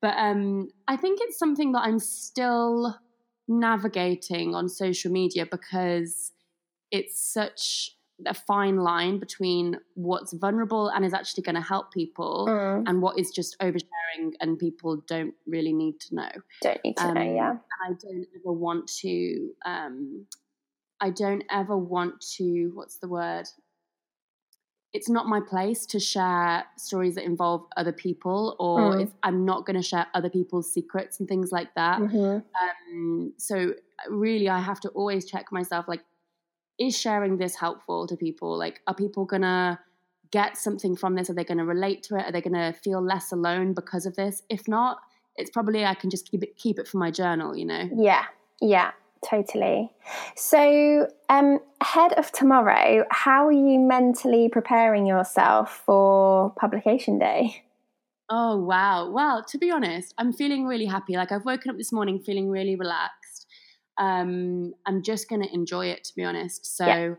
But 0.00 0.14
um, 0.18 0.68
I 0.86 0.96
think 0.96 1.20
it's 1.22 1.38
something 1.38 1.72
that 1.72 1.80
I'm 1.80 1.98
still 1.98 2.98
navigating 3.48 4.54
on 4.54 4.68
social 4.68 5.10
media 5.10 5.46
because 5.50 6.32
it's 6.90 7.20
such 7.20 7.96
a 8.26 8.34
fine 8.34 8.76
line 8.76 9.18
between 9.18 9.76
what's 9.94 10.32
vulnerable 10.32 10.88
and 10.88 11.04
is 11.04 11.12
actually 11.12 11.42
going 11.42 11.56
to 11.56 11.60
help 11.60 11.92
people 11.92 12.46
Mm, 12.48 12.84
and 12.86 13.02
what 13.02 13.18
is 13.18 13.30
just 13.30 13.58
oversharing 13.60 14.32
and 14.40 14.58
people 14.58 15.02
don't 15.08 15.34
really 15.46 15.72
need 15.72 15.98
to 16.00 16.14
know. 16.14 16.30
don't 16.62 16.78
need 16.84 16.96
to 16.98 17.12
know, 17.12 17.20
Um, 17.20 17.34
yeah. 17.34 17.56
I 17.84 17.88
don't 17.88 18.26
ever 18.36 18.52
want 18.52 18.86
to. 19.00 19.50
Um, 19.64 20.26
I 21.00 21.10
don't 21.10 21.42
ever 21.50 21.76
want 21.76 22.20
to. 22.36 22.70
What's 22.74 22.98
the 22.98 23.08
word? 23.08 23.46
It's 24.94 25.08
not 25.08 25.26
my 25.26 25.40
place 25.40 25.84
to 25.86 25.98
share 25.98 26.64
stories 26.76 27.16
that 27.16 27.24
involve 27.24 27.66
other 27.76 27.92
people, 27.92 28.54
or 28.60 28.78
Mm. 28.94 29.02
if 29.02 29.10
I'm 29.24 29.44
not 29.44 29.66
going 29.66 29.76
to 29.76 29.82
share 29.82 30.06
other 30.14 30.30
people's 30.30 30.72
secrets 30.72 31.18
and 31.18 31.28
things 31.28 31.50
like 31.50 31.74
that. 31.74 31.98
Mhm. 32.00 32.44
Um, 32.62 33.34
so 33.36 33.74
really, 34.08 34.48
I 34.48 34.60
have 34.60 34.78
to 34.80 34.88
always 34.90 35.26
check 35.28 35.50
myself. 35.50 35.88
Like, 35.88 36.04
is 36.78 36.96
sharing 36.96 37.38
this 37.38 37.56
helpful 37.56 38.06
to 38.06 38.16
people? 38.16 38.56
Like, 38.56 38.82
are 38.86 38.94
people 38.94 39.24
gonna 39.24 39.80
get 40.30 40.56
something 40.56 40.96
from 40.96 41.14
this? 41.16 41.28
Are 41.28 41.34
they 41.34 41.44
gonna 41.44 41.64
relate 41.64 42.02
to 42.04 42.16
it? 42.16 42.26
Are 42.26 42.32
they 42.32 42.40
gonna 42.40 42.72
feel 42.72 43.00
less 43.00 43.32
alone 43.32 43.74
because 43.74 44.06
of 44.06 44.14
this? 44.16 44.42
If 44.48 44.66
not, 44.68 44.98
it's 45.36 45.50
probably 45.50 45.84
I 45.84 45.94
can 45.94 46.08
just 46.10 46.30
keep 46.30 46.42
it 46.44 46.56
keep 46.56 46.78
it 46.78 46.86
for 46.88 46.98
my 46.98 47.10
journal. 47.10 47.56
You 47.56 47.66
know. 47.66 47.88
Yeah, 47.94 48.24
yeah, 48.60 48.92
totally. 49.24 49.90
So, 50.36 51.08
um, 51.28 51.58
ahead 51.80 52.12
of 52.14 52.30
tomorrow, 52.32 53.04
how 53.10 53.46
are 53.46 53.52
you 53.52 53.78
mentally 53.78 54.48
preparing 54.48 55.06
yourself 55.06 55.82
for 55.84 56.50
publication 56.58 57.18
day? 57.18 57.64
Oh 58.30 58.56
wow! 58.56 59.10
Well, 59.10 59.44
to 59.44 59.58
be 59.58 59.70
honest, 59.70 60.14
I'm 60.18 60.32
feeling 60.32 60.66
really 60.66 60.86
happy. 60.86 61.14
Like 61.14 61.30
I've 61.32 61.44
woken 61.44 61.70
up 61.70 61.76
this 61.76 61.92
morning 61.92 62.20
feeling 62.20 62.48
really 62.50 62.76
relaxed. 62.76 63.46
Um, 63.98 64.74
I'm 64.86 65.02
just 65.02 65.28
going 65.28 65.42
to 65.42 65.52
enjoy 65.54 65.86
it. 65.86 66.04
To 66.04 66.14
be 66.14 66.24
honest, 66.24 66.76
so 66.76 66.86
Yeah. 66.86 67.14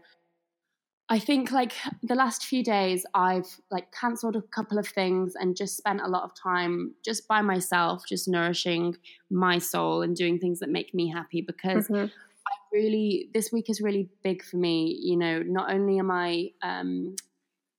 I 1.07 1.19
think 1.19 1.51
like 1.51 1.73
the 2.01 2.15
last 2.15 2.45
few 2.45 2.63
days, 2.63 3.05
I've 3.13 3.59
like 3.69 3.91
cancelled 3.91 4.35
a 4.35 4.41
couple 4.41 4.79
of 4.79 4.87
things 4.87 5.35
and 5.35 5.55
just 5.55 5.77
spent 5.77 6.01
a 6.01 6.07
lot 6.07 6.23
of 6.23 6.33
time 6.33 6.95
just 7.03 7.27
by 7.27 7.41
myself, 7.41 8.03
just 8.07 8.27
nourishing 8.27 8.95
my 9.29 9.59
soul 9.59 10.01
and 10.01 10.15
doing 10.15 10.39
things 10.39 10.59
that 10.59 10.69
make 10.69 10.93
me 10.93 11.07
happy 11.07 11.41
because 11.41 11.87
Mhm. 11.87 12.11
I 12.47 12.53
really 12.73 13.29
this 13.33 13.51
week 13.51 13.69
is 13.69 13.81
really 13.81 14.09
big 14.23 14.43
for 14.43 14.57
me. 14.57 14.97
You 14.99 15.17
know, 15.17 15.43
not 15.43 15.71
only 15.71 15.99
am 15.99 16.09
I 16.09 16.53
um, 16.63 17.15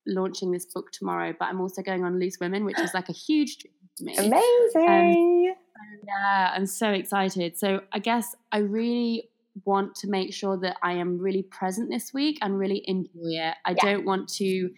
launching 0.06 0.52
this 0.52 0.66
book 0.66 0.92
tomorrow, 0.92 1.34
but 1.38 1.46
I'm 1.46 1.60
also 1.60 1.82
going 1.82 2.04
on 2.04 2.20
Loose 2.20 2.38
Women, 2.40 2.64
which 2.64 2.78
is 2.78 2.94
like 2.94 3.08
a 3.08 3.12
huge 3.12 3.58
dream 3.58 3.74
for 3.96 4.04
me. 4.04 4.16
Amazing. 4.18 4.86
Um, 4.88 6.00
yeah, 6.06 6.52
I'm 6.54 6.66
so 6.66 6.90
excited. 6.90 7.58
So 7.58 7.82
I 7.92 7.98
guess 7.98 8.36
I 8.52 8.58
really 8.58 9.30
want 9.64 9.94
to 9.96 10.08
make 10.08 10.32
sure 10.34 10.56
that 10.58 10.76
I 10.82 10.92
am 10.92 11.18
really 11.18 11.42
present 11.42 11.90
this 11.90 12.12
week 12.12 12.38
and 12.42 12.58
really 12.58 12.82
enjoy 12.86 13.10
it. 13.14 13.54
I 13.64 13.70
yeah. 13.70 13.84
don't 13.84 14.04
want 14.04 14.28
to 14.34 14.70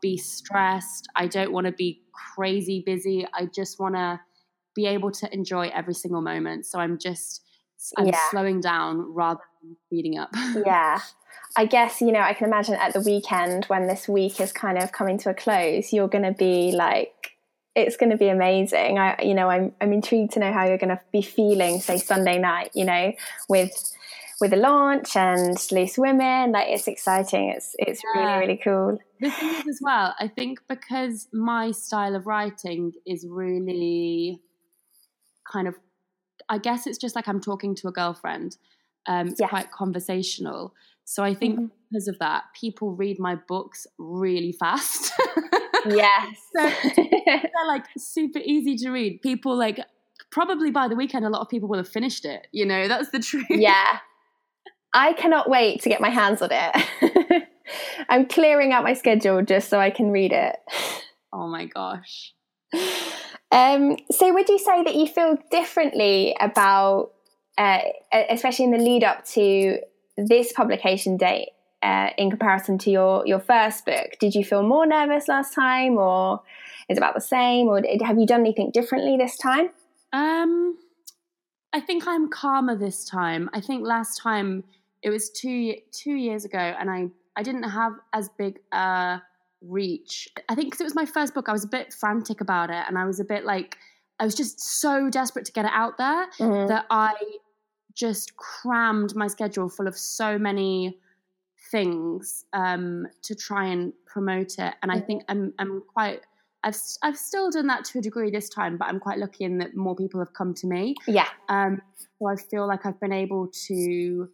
be 0.00 0.16
stressed. 0.16 1.08
I 1.16 1.26
don't 1.26 1.52
want 1.52 1.66
to 1.66 1.72
be 1.72 2.02
crazy 2.12 2.82
busy. 2.84 3.26
I 3.34 3.46
just 3.46 3.80
want 3.80 3.94
to 3.94 4.20
be 4.74 4.86
able 4.86 5.10
to 5.10 5.32
enjoy 5.32 5.70
every 5.74 5.94
single 5.94 6.20
moment. 6.20 6.66
So 6.66 6.78
I'm 6.78 6.98
just 6.98 7.42
I'm 7.96 8.06
yeah. 8.06 8.18
slowing 8.30 8.60
down 8.60 9.14
rather 9.14 9.40
than 9.62 9.76
speeding 9.86 10.18
up. 10.18 10.30
yeah. 10.66 11.00
I 11.56 11.66
guess, 11.66 12.00
you 12.00 12.12
know, 12.12 12.20
I 12.20 12.34
can 12.34 12.46
imagine 12.46 12.74
at 12.74 12.92
the 12.92 13.00
weekend 13.00 13.64
when 13.66 13.86
this 13.86 14.08
week 14.08 14.40
is 14.40 14.52
kind 14.52 14.78
of 14.78 14.92
coming 14.92 15.18
to 15.18 15.30
a 15.30 15.34
close, 15.34 15.92
you're 15.92 16.08
going 16.08 16.24
to 16.24 16.32
be 16.32 16.72
like, 16.72 17.36
it's 17.74 17.96
going 17.96 18.10
to 18.10 18.16
be 18.16 18.28
amazing. 18.28 18.98
I, 18.98 19.16
you 19.22 19.34
know, 19.34 19.48
I'm, 19.48 19.72
I'm 19.80 19.92
intrigued 19.92 20.32
to 20.32 20.40
know 20.40 20.52
how 20.52 20.66
you're 20.66 20.78
going 20.78 20.88
to 20.96 21.00
be 21.12 21.22
feeling, 21.22 21.80
say, 21.80 21.98
Sunday 21.98 22.38
night, 22.38 22.70
you 22.74 22.84
know, 22.84 23.12
with, 23.48 23.92
with 24.40 24.52
the 24.52 24.56
launch 24.56 25.16
and 25.16 25.56
loose 25.72 25.98
women. 25.98 26.52
Like, 26.52 26.68
it's 26.68 26.86
exciting. 26.86 27.50
It's, 27.50 27.74
it's 27.78 28.02
yeah. 28.14 28.22
really, 28.22 28.38
really 28.40 28.60
cool. 28.62 28.98
The 29.20 29.30
thing 29.30 29.50
is, 29.50 29.68
as 29.68 29.80
well, 29.82 30.14
I 30.18 30.28
think 30.28 30.60
because 30.68 31.28
my 31.32 31.72
style 31.72 32.14
of 32.14 32.26
writing 32.26 32.92
is 33.06 33.26
really 33.28 34.40
kind 35.50 35.66
of, 35.66 35.74
I 36.48 36.58
guess 36.58 36.86
it's 36.86 36.98
just 36.98 37.16
like 37.16 37.28
I'm 37.28 37.40
talking 37.40 37.74
to 37.76 37.88
a 37.88 37.92
girlfriend. 37.92 38.56
Um, 39.06 39.28
it's 39.28 39.40
yes. 39.40 39.50
quite 39.50 39.72
conversational. 39.72 40.74
So 41.04 41.24
I 41.24 41.34
think 41.34 41.54
mm-hmm. 41.54 41.66
because 41.90 42.06
of 42.06 42.18
that, 42.18 42.44
people 42.54 42.94
read 42.94 43.18
my 43.18 43.34
books 43.34 43.86
really 43.96 44.52
fast. 44.52 45.10
yes. 45.86 46.36
so 46.56 46.70
they're 47.26 47.66
like 47.66 47.86
super 47.96 48.40
easy 48.44 48.76
to 48.76 48.90
read. 48.90 49.22
People 49.22 49.56
like 49.56 49.80
probably 50.30 50.70
by 50.70 50.88
the 50.88 50.94
weekend 50.94 51.24
a 51.24 51.30
lot 51.30 51.40
of 51.40 51.48
people 51.48 51.68
will 51.68 51.78
have 51.78 51.88
finished 51.88 52.24
it. 52.24 52.46
You 52.52 52.66
know, 52.66 52.88
that's 52.88 53.10
the 53.10 53.18
truth. 53.20 53.46
Yeah. 53.48 53.98
I 54.92 55.12
cannot 55.12 55.48
wait 55.50 55.82
to 55.82 55.88
get 55.88 56.00
my 56.00 56.10
hands 56.10 56.42
on 56.42 56.50
it. 56.52 57.48
I'm 58.08 58.26
clearing 58.26 58.72
out 58.72 58.84
my 58.84 58.94
schedule 58.94 59.42
just 59.42 59.68
so 59.68 59.78
I 59.78 59.90
can 59.90 60.10
read 60.10 60.32
it. 60.32 60.56
Oh 61.32 61.46
my 61.46 61.66
gosh. 61.66 62.32
Um, 63.50 63.96
so 64.10 64.32
would 64.32 64.48
you 64.48 64.58
say 64.58 64.82
that 64.82 64.94
you 64.94 65.06
feel 65.06 65.38
differently 65.50 66.36
about 66.40 67.12
uh, 67.58 67.80
especially 68.30 68.66
in 68.66 68.70
the 68.70 68.78
lead 68.78 69.02
up 69.02 69.24
to 69.26 69.78
this 70.16 70.52
publication 70.52 71.16
date 71.16 71.48
uh, 71.82 72.10
in 72.16 72.30
comparison 72.30 72.78
to 72.78 72.90
your 72.90 73.26
your 73.26 73.40
first 73.40 73.84
book 73.84 74.16
did 74.20 74.34
you 74.34 74.44
feel 74.44 74.62
more 74.62 74.86
nervous 74.86 75.28
last 75.28 75.54
time 75.54 75.96
or 75.96 76.40
is 76.88 76.96
it 76.96 76.98
about 76.98 77.14
the 77.14 77.20
same 77.20 77.66
or 77.66 77.82
have 78.04 78.18
you 78.18 78.26
done 78.26 78.40
anything 78.40 78.70
differently 78.70 79.16
this 79.16 79.36
time 79.36 79.70
um 80.12 80.76
i 81.72 81.80
think 81.80 82.06
i'm 82.06 82.28
calmer 82.28 82.74
this 82.74 83.04
time 83.04 83.48
i 83.52 83.60
think 83.60 83.86
last 83.86 84.20
time 84.20 84.64
it 85.02 85.10
was 85.10 85.30
two 85.30 85.74
two 85.92 86.14
years 86.14 86.44
ago 86.44 86.58
and 86.58 86.90
i 86.90 87.06
i 87.36 87.42
didn't 87.42 87.64
have 87.64 87.92
as 88.12 88.28
big 88.38 88.58
a 88.72 89.20
reach 89.60 90.28
i 90.48 90.54
think 90.54 90.68
because 90.68 90.80
it 90.80 90.84
was 90.84 90.94
my 90.94 91.06
first 91.06 91.34
book 91.34 91.48
i 91.48 91.52
was 91.52 91.64
a 91.64 91.68
bit 91.68 91.92
frantic 91.92 92.40
about 92.40 92.70
it 92.70 92.84
and 92.86 92.96
i 92.96 93.04
was 93.04 93.20
a 93.20 93.24
bit 93.24 93.44
like 93.44 93.76
i 94.20 94.24
was 94.24 94.34
just 94.34 94.60
so 94.60 95.10
desperate 95.10 95.44
to 95.44 95.52
get 95.52 95.64
it 95.64 95.72
out 95.74 95.98
there 95.98 96.26
mm-hmm. 96.38 96.68
that 96.68 96.86
i 96.90 97.14
just 97.94 98.36
crammed 98.36 99.14
my 99.16 99.26
schedule 99.26 99.68
full 99.68 99.88
of 99.88 99.96
so 99.96 100.38
many 100.38 100.96
things 101.70 102.44
um, 102.52 103.06
to 103.22 103.34
try 103.34 103.66
and 103.66 103.92
promote 104.06 104.58
it. 104.58 104.74
And 104.82 104.90
I 104.92 105.00
think 105.00 105.24
I'm 105.28 105.52
I'm 105.58 105.82
quite 105.92 106.20
I've 106.64 106.76
I've 107.02 107.16
still 107.16 107.50
done 107.50 107.66
that 107.66 107.84
to 107.86 107.98
a 107.98 108.02
degree 108.02 108.30
this 108.30 108.48
time, 108.48 108.76
but 108.76 108.88
I'm 108.88 109.00
quite 109.00 109.18
lucky 109.18 109.44
in 109.44 109.58
that 109.58 109.76
more 109.76 109.96
people 109.96 110.20
have 110.20 110.32
come 110.32 110.54
to 110.54 110.66
me. 110.66 110.94
Yeah. 111.06 111.26
Um, 111.48 111.82
so 111.96 112.28
I 112.28 112.36
feel 112.36 112.66
like 112.66 112.86
I've 112.86 113.00
been 113.00 113.12
able 113.12 113.48
to 113.66 114.28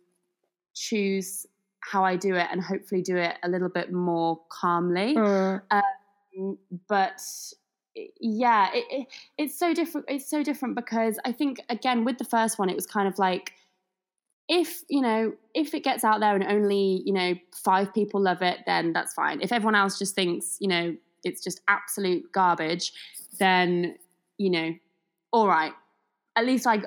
choose 0.74 1.46
how 1.80 2.04
I 2.04 2.16
do 2.16 2.34
it 2.34 2.46
and 2.50 2.62
hopefully 2.62 3.02
do 3.02 3.16
it 3.16 3.36
a 3.42 3.48
little 3.48 3.68
bit 3.68 3.92
more 3.92 4.40
calmly. 4.50 5.14
Mm. 5.14 5.60
Um, 5.70 6.58
but 6.88 7.20
yeah, 8.20 8.70
it, 8.72 8.84
it, 8.90 9.06
it's 9.38 9.58
so 9.58 9.74
different. 9.74 10.06
It's 10.08 10.28
so 10.28 10.42
different 10.42 10.74
because 10.74 11.18
I 11.24 11.32
think 11.32 11.60
again 11.68 12.04
with 12.04 12.18
the 12.18 12.24
first 12.24 12.58
one, 12.58 12.68
it 12.68 12.74
was 12.74 12.86
kind 12.86 13.06
of 13.06 13.18
like 13.18 13.52
if 14.48 14.82
you 14.88 15.00
know 15.00 15.32
if 15.54 15.74
it 15.74 15.84
gets 15.84 16.04
out 16.04 16.20
there 16.20 16.34
and 16.34 16.44
only 16.44 17.02
you 17.04 17.12
know 17.12 17.34
five 17.54 17.92
people 17.94 18.20
love 18.20 18.42
it, 18.42 18.60
then 18.66 18.92
that's 18.92 19.14
fine. 19.14 19.40
If 19.40 19.52
everyone 19.52 19.74
else 19.74 19.98
just 19.98 20.14
thinks 20.14 20.56
you 20.60 20.68
know 20.68 20.96
it's 21.22 21.42
just 21.42 21.60
absolute 21.68 22.30
garbage, 22.32 22.92
then 23.38 23.96
you 24.38 24.50
know, 24.50 24.74
all 25.32 25.48
right. 25.48 25.72
At 26.36 26.46
least 26.46 26.66
I. 26.66 26.82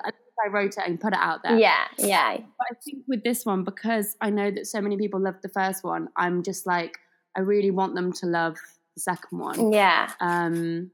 I 0.46 0.50
wrote 0.50 0.78
it 0.78 0.84
and 0.86 1.00
put 1.00 1.14
it 1.14 1.20
out 1.20 1.44
there. 1.44 1.58
Yeah, 1.58 1.86
yeah. 1.98 2.38
But 2.38 2.68
I 2.72 2.76
think 2.84 3.04
with 3.08 3.24
this 3.24 3.46
one, 3.46 3.64
because 3.64 4.16
I 4.22 4.30
know 4.30 4.52
that 4.52 4.68
so 4.68 4.82
many 4.82 4.98
people 4.98 5.20
loved 5.20 5.42
the 5.42 5.50
first 5.50 5.84
one, 5.84 6.10
I'm 6.16 6.44
just 6.44 6.66
like, 6.66 6.98
I 7.36 7.42
really 7.42 7.72
want 7.72 7.96
them 7.96 8.12
to 8.14 8.26
love 8.26 8.58
the 8.96 9.02
second 9.02 9.40
one. 9.40 9.72
Yeah. 9.72 10.12
Um, 10.20 10.92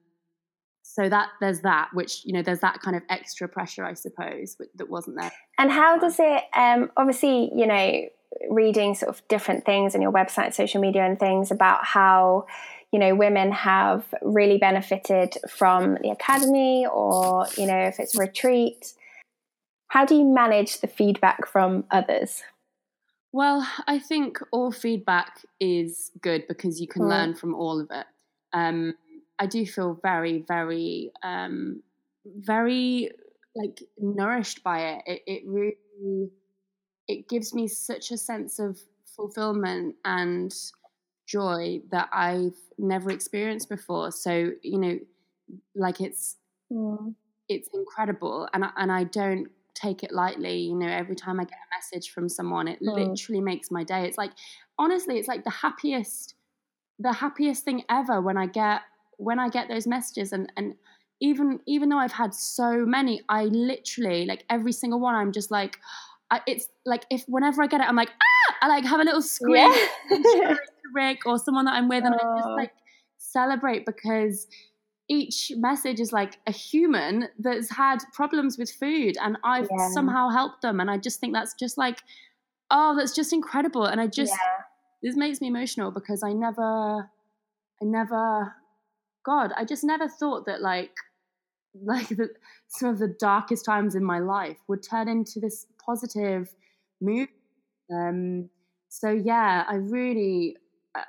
so 0.83 1.09
that 1.09 1.29
there's 1.41 1.61
that 1.61 1.89
which 1.93 2.23
you 2.23 2.33
know 2.33 2.43
there's 2.43 2.59
that 2.59 2.79
kind 2.81 2.95
of 2.95 3.01
extra 3.09 3.47
pressure 3.47 3.83
i 3.83 3.93
suppose 3.93 4.57
that 4.75 4.89
wasn't 4.89 5.15
there 5.17 5.31
and 5.57 5.71
how 5.71 5.97
does 5.97 6.17
it 6.19 6.43
um, 6.55 6.91
obviously 6.97 7.51
you 7.55 7.65
know 7.65 8.03
reading 8.49 8.93
sort 8.93 9.09
of 9.09 9.27
different 9.27 9.65
things 9.65 9.95
on 9.95 10.01
your 10.01 10.11
website 10.11 10.53
social 10.53 10.81
media 10.81 11.03
and 11.03 11.19
things 11.19 11.51
about 11.51 11.83
how 11.85 12.45
you 12.91 12.99
know 12.99 13.15
women 13.15 13.51
have 13.51 14.05
really 14.21 14.57
benefited 14.57 15.35
from 15.49 15.97
the 16.01 16.09
academy 16.09 16.85
or 16.85 17.47
you 17.57 17.65
know 17.65 17.79
if 17.79 17.99
it's 17.99 18.15
a 18.15 18.19
retreat 18.19 18.93
how 19.93 20.05
do 20.05 20.15
you 20.15 20.25
manage 20.25 20.81
the 20.81 20.87
feedback 20.87 21.47
from 21.47 21.83
others 21.91 22.41
well 23.31 23.67
i 23.87 23.97
think 23.97 24.39
all 24.51 24.71
feedback 24.71 25.45
is 25.59 26.11
good 26.21 26.47
because 26.47 26.81
you 26.81 26.87
can 26.87 27.03
mm. 27.03 27.09
learn 27.09 27.35
from 27.35 27.53
all 27.55 27.79
of 27.79 27.87
it 27.91 28.05
um, 28.53 28.93
I 29.39 29.45
do 29.45 29.65
feel 29.65 29.99
very, 30.01 30.45
very, 30.47 31.11
um, 31.23 31.81
very 32.25 33.11
like 33.55 33.81
nourished 33.97 34.63
by 34.63 34.79
it. 34.79 35.03
It, 35.05 35.21
it 35.27 35.43
really, 35.45 36.29
it 37.07 37.27
gives 37.27 37.53
me 37.53 37.67
such 37.67 38.11
a 38.11 38.17
sense 38.17 38.59
of 38.59 38.79
fulfillment 39.05 39.95
and 40.05 40.53
joy 41.27 41.81
that 41.91 42.09
I've 42.13 42.57
never 42.77 43.11
experienced 43.11 43.69
before. 43.69 44.11
So 44.11 44.51
you 44.61 44.77
know, 44.77 44.99
like 45.75 45.99
it's 45.99 46.37
mm. 46.71 47.13
it's 47.49 47.69
incredible, 47.73 48.47
and 48.53 48.65
I, 48.65 48.69
and 48.77 48.91
I 48.91 49.03
don't 49.03 49.49
take 49.73 50.03
it 50.03 50.11
lightly. 50.11 50.57
You 50.59 50.75
know, 50.75 50.87
every 50.87 51.15
time 51.15 51.39
I 51.39 51.43
get 51.43 51.53
a 51.57 51.77
message 51.77 52.11
from 52.11 52.29
someone, 52.29 52.67
it 52.67 52.79
mm. 52.81 52.93
literally 52.93 53.41
makes 53.41 53.71
my 53.71 53.83
day. 53.83 54.05
It's 54.05 54.17
like 54.17 54.31
honestly, 54.77 55.17
it's 55.17 55.27
like 55.27 55.43
the 55.43 55.49
happiest, 55.49 56.35
the 56.99 57.13
happiest 57.13 57.63
thing 57.63 57.83
ever 57.89 58.21
when 58.21 58.37
I 58.37 58.47
get 58.47 58.81
when 59.17 59.39
I 59.39 59.49
get 59.49 59.69
those 59.69 59.87
messages 59.87 60.33
and 60.33 60.51
and 60.57 60.75
even 61.21 61.59
even 61.65 61.89
though 61.89 61.97
I've 61.97 62.11
had 62.11 62.33
so 62.33 62.85
many, 62.85 63.21
I 63.29 63.45
literally 63.45 64.25
like 64.25 64.43
every 64.49 64.73
single 64.73 64.99
one. 64.99 65.15
I'm 65.15 65.31
just 65.31 65.51
like, 65.51 65.79
I, 66.29 66.41
it's 66.47 66.67
like 66.85 67.05
if 67.09 67.23
whenever 67.27 67.63
I 67.63 67.67
get 67.67 67.81
it, 67.81 67.87
I'm 67.87 67.95
like 67.95 68.09
ah, 68.09 68.55
I 68.61 68.67
like 68.67 68.85
have 68.85 68.99
a 68.99 69.03
little 69.03 69.21
scream, 69.21 69.71
yeah. 70.11 70.55
Rick 70.93 71.25
or 71.25 71.39
someone 71.39 71.65
that 71.65 71.75
I'm 71.75 71.87
with, 71.87 72.03
and 72.03 72.13
I 72.13 72.17
just 72.17 72.49
like 72.57 72.71
celebrate 73.17 73.85
because 73.85 74.47
each 75.09 75.51
message 75.57 75.99
is 75.99 76.13
like 76.13 76.39
a 76.47 76.51
human 76.51 77.27
that's 77.37 77.69
had 77.69 77.99
problems 78.13 78.57
with 78.57 78.71
food, 78.71 79.15
and 79.21 79.37
I've 79.43 79.67
yeah. 79.69 79.89
somehow 79.93 80.29
helped 80.29 80.61
them, 80.61 80.79
and 80.79 80.89
I 80.89 80.97
just 80.97 81.19
think 81.19 81.33
that's 81.33 81.53
just 81.53 81.77
like, 81.77 82.01
oh, 82.71 82.95
that's 82.97 83.15
just 83.15 83.33
incredible, 83.33 83.85
and 83.85 83.99
I 83.99 84.07
just 84.07 84.31
yeah. 84.31 84.63
this 85.01 85.15
makes 85.15 85.41
me 85.41 85.47
emotional 85.47 85.91
because 85.91 86.23
I 86.23 86.33
never, 86.33 87.09
I 87.81 87.83
never 87.83 88.53
God, 89.25 89.51
I 89.57 89.65
just 89.65 89.83
never 89.83 90.07
thought 90.07 90.45
that 90.45 90.61
like 90.61 90.95
like 91.83 92.09
the, 92.09 92.29
some 92.67 92.89
of 92.89 92.99
the 92.99 93.07
darkest 93.19 93.65
times 93.65 93.95
in 93.95 94.03
my 94.03 94.19
life 94.19 94.57
would 94.67 94.83
turn 94.83 95.07
into 95.07 95.39
this 95.39 95.65
positive 95.83 96.53
move. 97.01 97.29
Um, 97.91 98.49
so 98.89 99.09
yeah, 99.09 99.65
I 99.67 99.75
really 99.75 100.57
uh, 100.95 101.01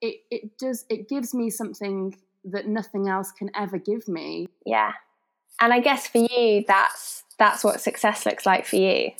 it 0.00 0.20
it 0.30 0.58
does 0.58 0.84
it 0.88 1.08
gives 1.08 1.34
me 1.34 1.50
something 1.50 2.16
that 2.44 2.66
nothing 2.66 3.08
else 3.08 3.32
can 3.32 3.50
ever 3.54 3.78
give 3.78 4.08
me. 4.08 4.48
Yeah, 4.66 4.92
and 5.60 5.72
I 5.72 5.80
guess 5.80 6.06
for 6.06 6.18
you, 6.18 6.64
that's 6.66 7.24
that's 7.38 7.64
what 7.64 7.80
success 7.80 8.26
looks 8.26 8.46
like 8.46 8.66
for 8.66 8.76
you. 8.76 9.10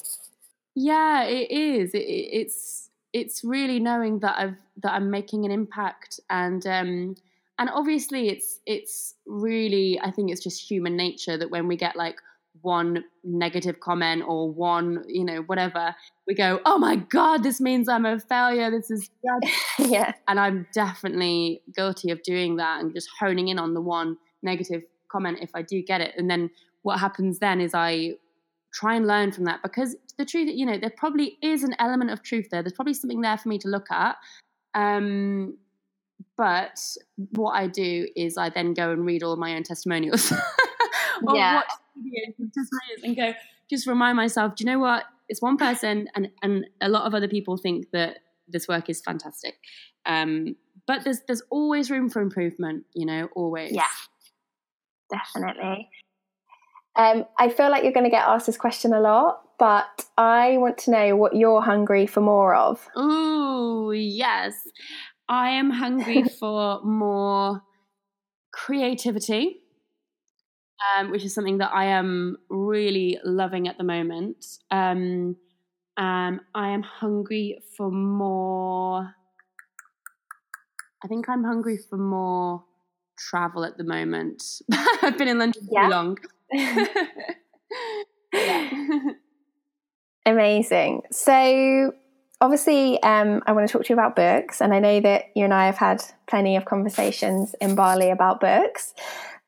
Yeah, 0.74 1.24
it 1.24 1.50
is. 1.50 1.94
It, 1.94 1.98
it's 1.98 2.90
it's 3.12 3.44
really 3.44 3.78
knowing 3.78 4.20
that 4.20 4.38
I've 4.38 4.56
that 4.82 4.92
I'm 4.92 5.10
making 5.10 5.44
an 5.44 5.50
impact 5.50 6.20
and. 6.30 6.66
Um, 6.66 7.16
and 7.58 7.68
obviously 7.68 8.28
it's 8.28 8.60
it's 8.66 9.14
really 9.26 10.00
i 10.02 10.10
think 10.10 10.30
it's 10.30 10.42
just 10.42 10.58
human 10.58 10.96
nature 10.96 11.36
that 11.36 11.50
when 11.50 11.68
we 11.68 11.76
get 11.76 11.94
like 11.94 12.16
one 12.62 13.04
negative 13.24 13.80
comment 13.80 14.22
or 14.26 14.50
one, 14.50 15.04
you 15.06 15.24
know, 15.24 15.42
whatever, 15.42 15.94
we 16.26 16.34
go, 16.34 16.60
oh 16.64 16.78
my 16.78 16.96
God, 16.96 17.42
this 17.42 17.60
means 17.60 17.88
I'm 17.88 18.06
a 18.06 18.18
failure. 18.18 18.70
This 18.70 18.90
is 18.90 19.10
yeah. 19.78 20.12
And 20.28 20.40
I'm 20.40 20.66
definitely 20.72 21.62
guilty 21.74 22.10
of 22.10 22.22
doing 22.22 22.56
that 22.56 22.80
and 22.80 22.94
just 22.94 23.08
honing 23.20 23.48
in 23.48 23.58
on 23.58 23.74
the 23.74 23.80
one 23.80 24.16
negative 24.42 24.82
comment 25.10 25.38
if 25.42 25.50
I 25.54 25.62
do 25.62 25.82
get 25.82 26.00
it. 26.00 26.14
And 26.16 26.30
then 26.30 26.50
what 26.82 26.98
happens 26.98 27.38
then 27.38 27.60
is 27.60 27.74
I 27.74 28.14
try 28.72 28.94
and 28.94 29.06
learn 29.06 29.32
from 29.32 29.44
that 29.44 29.60
because 29.62 29.96
the 30.16 30.24
truth, 30.24 30.50
you 30.52 30.64
know, 30.64 30.78
there 30.78 30.92
probably 30.96 31.36
is 31.42 31.62
an 31.62 31.74
element 31.78 32.10
of 32.10 32.22
truth 32.22 32.48
there. 32.50 32.62
There's 32.62 32.72
probably 32.72 32.94
something 32.94 33.20
there 33.20 33.36
for 33.36 33.48
me 33.48 33.58
to 33.58 33.68
look 33.68 33.90
at. 33.90 34.16
Um, 34.74 35.58
but 36.36 36.80
what 37.32 37.52
I 37.52 37.66
do 37.66 38.08
is 38.16 38.38
I 38.38 38.48
then 38.48 38.74
go 38.74 38.90
and 38.90 39.04
read 39.04 39.22
all 39.22 39.36
my 39.36 39.54
own 39.54 39.62
testimonials. 39.62 40.32
or 41.26 41.36
Yeah. 41.36 41.56
watch 41.56 41.70
videos 41.98 42.44
of 42.44 42.52
testimonials 42.52 43.02
and 43.04 43.16
go, 43.16 43.32
just 43.70 43.86
remind 43.86 44.16
myself, 44.16 44.56
do 44.56 44.64
you 44.64 44.70
know 44.70 44.78
what? 44.78 45.04
It's 45.28 45.40
one 45.40 45.56
person 45.56 46.08
and, 46.14 46.28
and 46.42 46.66
a 46.80 46.88
lot 46.88 47.06
of 47.06 47.14
other 47.14 47.28
people 47.28 47.56
think 47.56 47.86
that 47.92 48.18
this 48.48 48.68
work 48.68 48.90
is 48.90 49.00
fantastic. 49.00 49.54
Um, 50.04 50.56
but 50.86 51.04
there's 51.04 51.20
there's 51.26 51.42
always 51.50 51.90
room 51.90 52.10
for 52.10 52.20
improvement, 52.20 52.84
you 52.94 53.06
know, 53.06 53.28
always. 53.34 53.72
Yeah. 53.72 53.86
Definitely. 55.10 55.88
Um, 56.96 57.24
I 57.38 57.48
feel 57.48 57.70
like 57.70 57.84
you're 57.84 57.92
going 57.92 58.04
to 58.04 58.10
get 58.10 58.26
asked 58.26 58.46
this 58.46 58.56
question 58.56 58.92
a 58.92 59.00
lot, 59.00 59.42
but 59.58 60.04
I 60.18 60.58
want 60.58 60.78
to 60.78 60.90
know 60.90 61.16
what 61.16 61.34
you're 61.34 61.62
hungry 61.62 62.06
for 62.06 62.20
more 62.20 62.54
of. 62.54 62.86
Ooh, 62.98 63.92
yes. 63.92 64.54
I 65.28 65.50
am 65.50 65.70
hungry 65.70 66.22
for 66.40 66.82
more 66.82 67.62
creativity, 68.52 69.61
um, 70.98 71.10
which 71.10 71.24
is 71.24 71.34
something 71.34 71.58
that 71.58 71.72
I 71.72 71.86
am 71.86 72.36
really 72.48 73.18
loving 73.24 73.68
at 73.68 73.78
the 73.78 73.84
moment. 73.84 74.44
Um, 74.70 75.36
um, 75.96 76.40
I 76.54 76.70
am 76.70 76.82
hungry 76.82 77.58
for 77.76 77.90
more. 77.90 79.14
I 81.04 81.08
think 81.08 81.28
I'm 81.28 81.44
hungry 81.44 81.78
for 81.78 81.96
more 81.98 82.64
travel 83.18 83.64
at 83.64 83.76
the 83.76 83.84
moment. 83.84 84.42
I've 85.02 85.18
been 85.18 85.28
in 85.28 85.38
London 85.38 85.68
Yeah. 85.70 85.84
too 85.84 85.90
long. 85.90 86.18
yeah. 88.32 88.98
Amazing. 90.26 91.02
So, 91.10 91.92
obviously, 92.40 93.02
um, 93.02 93.42
I 93.46 93.52
want 93.52 93.66
to 93.66 93.72
talk 93.72 93.84
to 93.84 93.88
you 93.88 93.94
about 93.94 94.14
books, 94.14 94.60
and 94.60 94.72
I 94.72 94.78
know 94.78 95.00
that 95.00 95.24
you 95.34 95.44
and 95.44 95.52
I 95.52 95.66
have 95.66 95.76
had 95.78 96.02
plenty 96.28 96.56
of 96.56 96.64
conversations 96.64 97.54
in 97.60 97.74
Bali 97.74 98.10
about 98.10 98.40
books. 98.40 98.94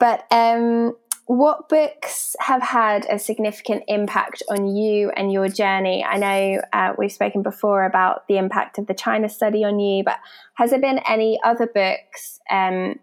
But 0.01 0.27
um, 0.33 0.97
what 1.27 1.69
books 1.69 2.37
have 2.41 2.63
had 2.63 3.07
a 3.11 3.19
significant 3.19 3.85
impact 3.89 4.43
on 4.51 4.67
you 4.67 5.11
and 5.17 5.33
your 5.33 5.49
journey? 5.49 6.05
I 6.05 6.19
know 6.19 6.61
uh, 6.73 6.93
we've 6.99 7.13
spoken 7.13 7.43
before 7.43 7.85
about 7.85 8.29
the 8.29 8.37
impact 8.37 8.79
of 8.79 8.87
the 8.87 8.95
China 8.95 9.29
study 9.29 9.65
on 9.65 9.81
you, 9.81 10.05
but 10.05 10.19
has 10.55 10.71
there 10.71 10.81
been 10.81 11.01
any 11.09 11.39
other 11.45 11.67
books? 11.67 12.41
Um, 12.51 13.01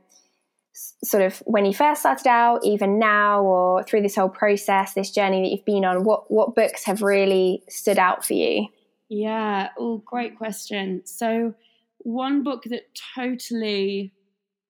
Sort 1.04 1.24
of 1.24 1.40
when 1.46 1.66
you 1.66 1.74
first 1.74 2.00
started 2.02 2.28
out, 2.28 2.62
even 2.64 2.98
now, 2.98 3.44
or 3.44 3.84
through 3.84 4.02
this 4.02 4.16
whole 4.16 4.30
process, 4.30 4.94
this 4.94 5.12
journey 5.12 5.42
that 5.42 5.50
you've 5.50 5.66
been 5.66 5.84
on, 5.84 6.04
what 6.06 6.32
what 6.32 6.56
books 6.56 6.86
have 6.86 7.02
really 7.02 7.62
stood 7.70 8.00
out 8.00 8.26
for 8.26 8.34
you? 8.34 8.68
Yeah, 9.10 9.70
oh, 9.78 9.98
great 9.98 10.38
question. 10.38 11.02
So, 11.06 11.54
one 12.00 12.44
book 12.44 12.64
that 12.64 12.84
totally, 13.14 14.14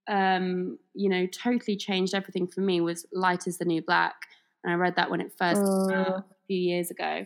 um, 0.09 0.79
you 0.93 1.09
know, 1.09 1.27
totally 1.27 1.75
changed 1.75 2.13
everything 2.13 2.47
for 2.47 2.61
me 2.61 2.81
was 2.81 3.05
Light 3.13 3.47
is 3.47 3.57
the 3.57 3.65
New 3.65 3.81
Black. 3.81 4.15
And 4.63 4.71
I 4.71 4.75
read 4.75 4.95
that 4.95 5.09
when 5.09 5.21
it 5.21 5.31
first 5.37 5.61
out 5.61 6.07
a 6.07 6.23
few 6.47 6.57
years 6.57 6.91
ago. 6.91 7.25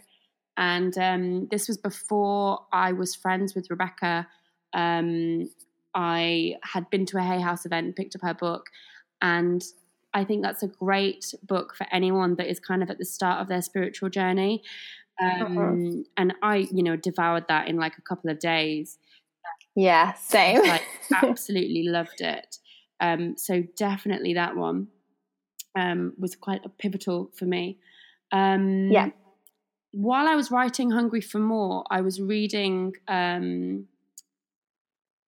And 0.57 0.97
um, 0.97 1.47
this 1.51 1.67
was 1.67 1.77
before 1.77 2.59
I 2.71 2.93
was 2.93 3.15
friends 3.15 3.55
with 3.55 3.69
Rebecca. 3.69 4.27
Um, 4.73 5.49
I 5.93 6.55
had 6.63 6.89
been 6.89 7.05
to 7.07 7.17
a 7.17 7.23
Hay 7.23 7.41
House 7.41 7.65
event 7.65 7.87
and 7.87 7.95
picked 7.95 8.15
up 8.15 8.21
her 8.21 8.33
book. 8.33 8.67
And 9.21 9.63
I 10.13 10.23
think 10.23 10.43
that's 10.43 10.63
a 10.63 10.67
great 10.67 11.33
book 11.43 11.75
for 11.75 11.85
anyone 11.91 12.35
that 12.35 12.47
is 12.47 12.59
kind 12.59 12.81
of 12.81 12.89
at 12.89 12.97
the 12.97 13.05
start 13.05 13.41
of 13.41 13.47
their 13.47 13.61
spiritual 13.61 14.09
journey. 14.09 14.63
Um, 15.21 16.05
And 16.17 16.33
I, 16.41 16.67
you 16.71 16.83
know, 16.83 16.95
devoured 16.95 17.45
that 17.47 17.67
in 17.67 17.77
like 17.77 17.97
a 17.97 18.01
couple 18.01 18.29
of 18.29 18.39
days. 18.39 18.97
Yeah, 19.75 20.13
same. 20.13 20.65
Like, 20.65 20.83
absolutely 21.21 21.83
loved 21.83 22.21
it. 22.21 22.57
Um, 22.99 23.37
so 23.37 23.63
definitely 23.75 24.33
that 24.33 24.55
one 24.55 24.87
um, 25.75 26.13
was 26.17 26.35
quite 26.35 26.65
a 26.65 26.69
pivotal 26.69 27.31
for 27.35 27.45
me. 27.45 27.77
Um, 28.31 28.89
Yeah. 28.91 29.09
While 29.91 30.27
I 30.27 30.35
was 30.35 30.51
writing 30.51 30.91
Hungry 30.91 31.21
for 31.21 31.39
More, 31.39 31.85
I 31.89 32.01
was 32.01 32.19
reading 32.19 32.93
um, 33.07 33.87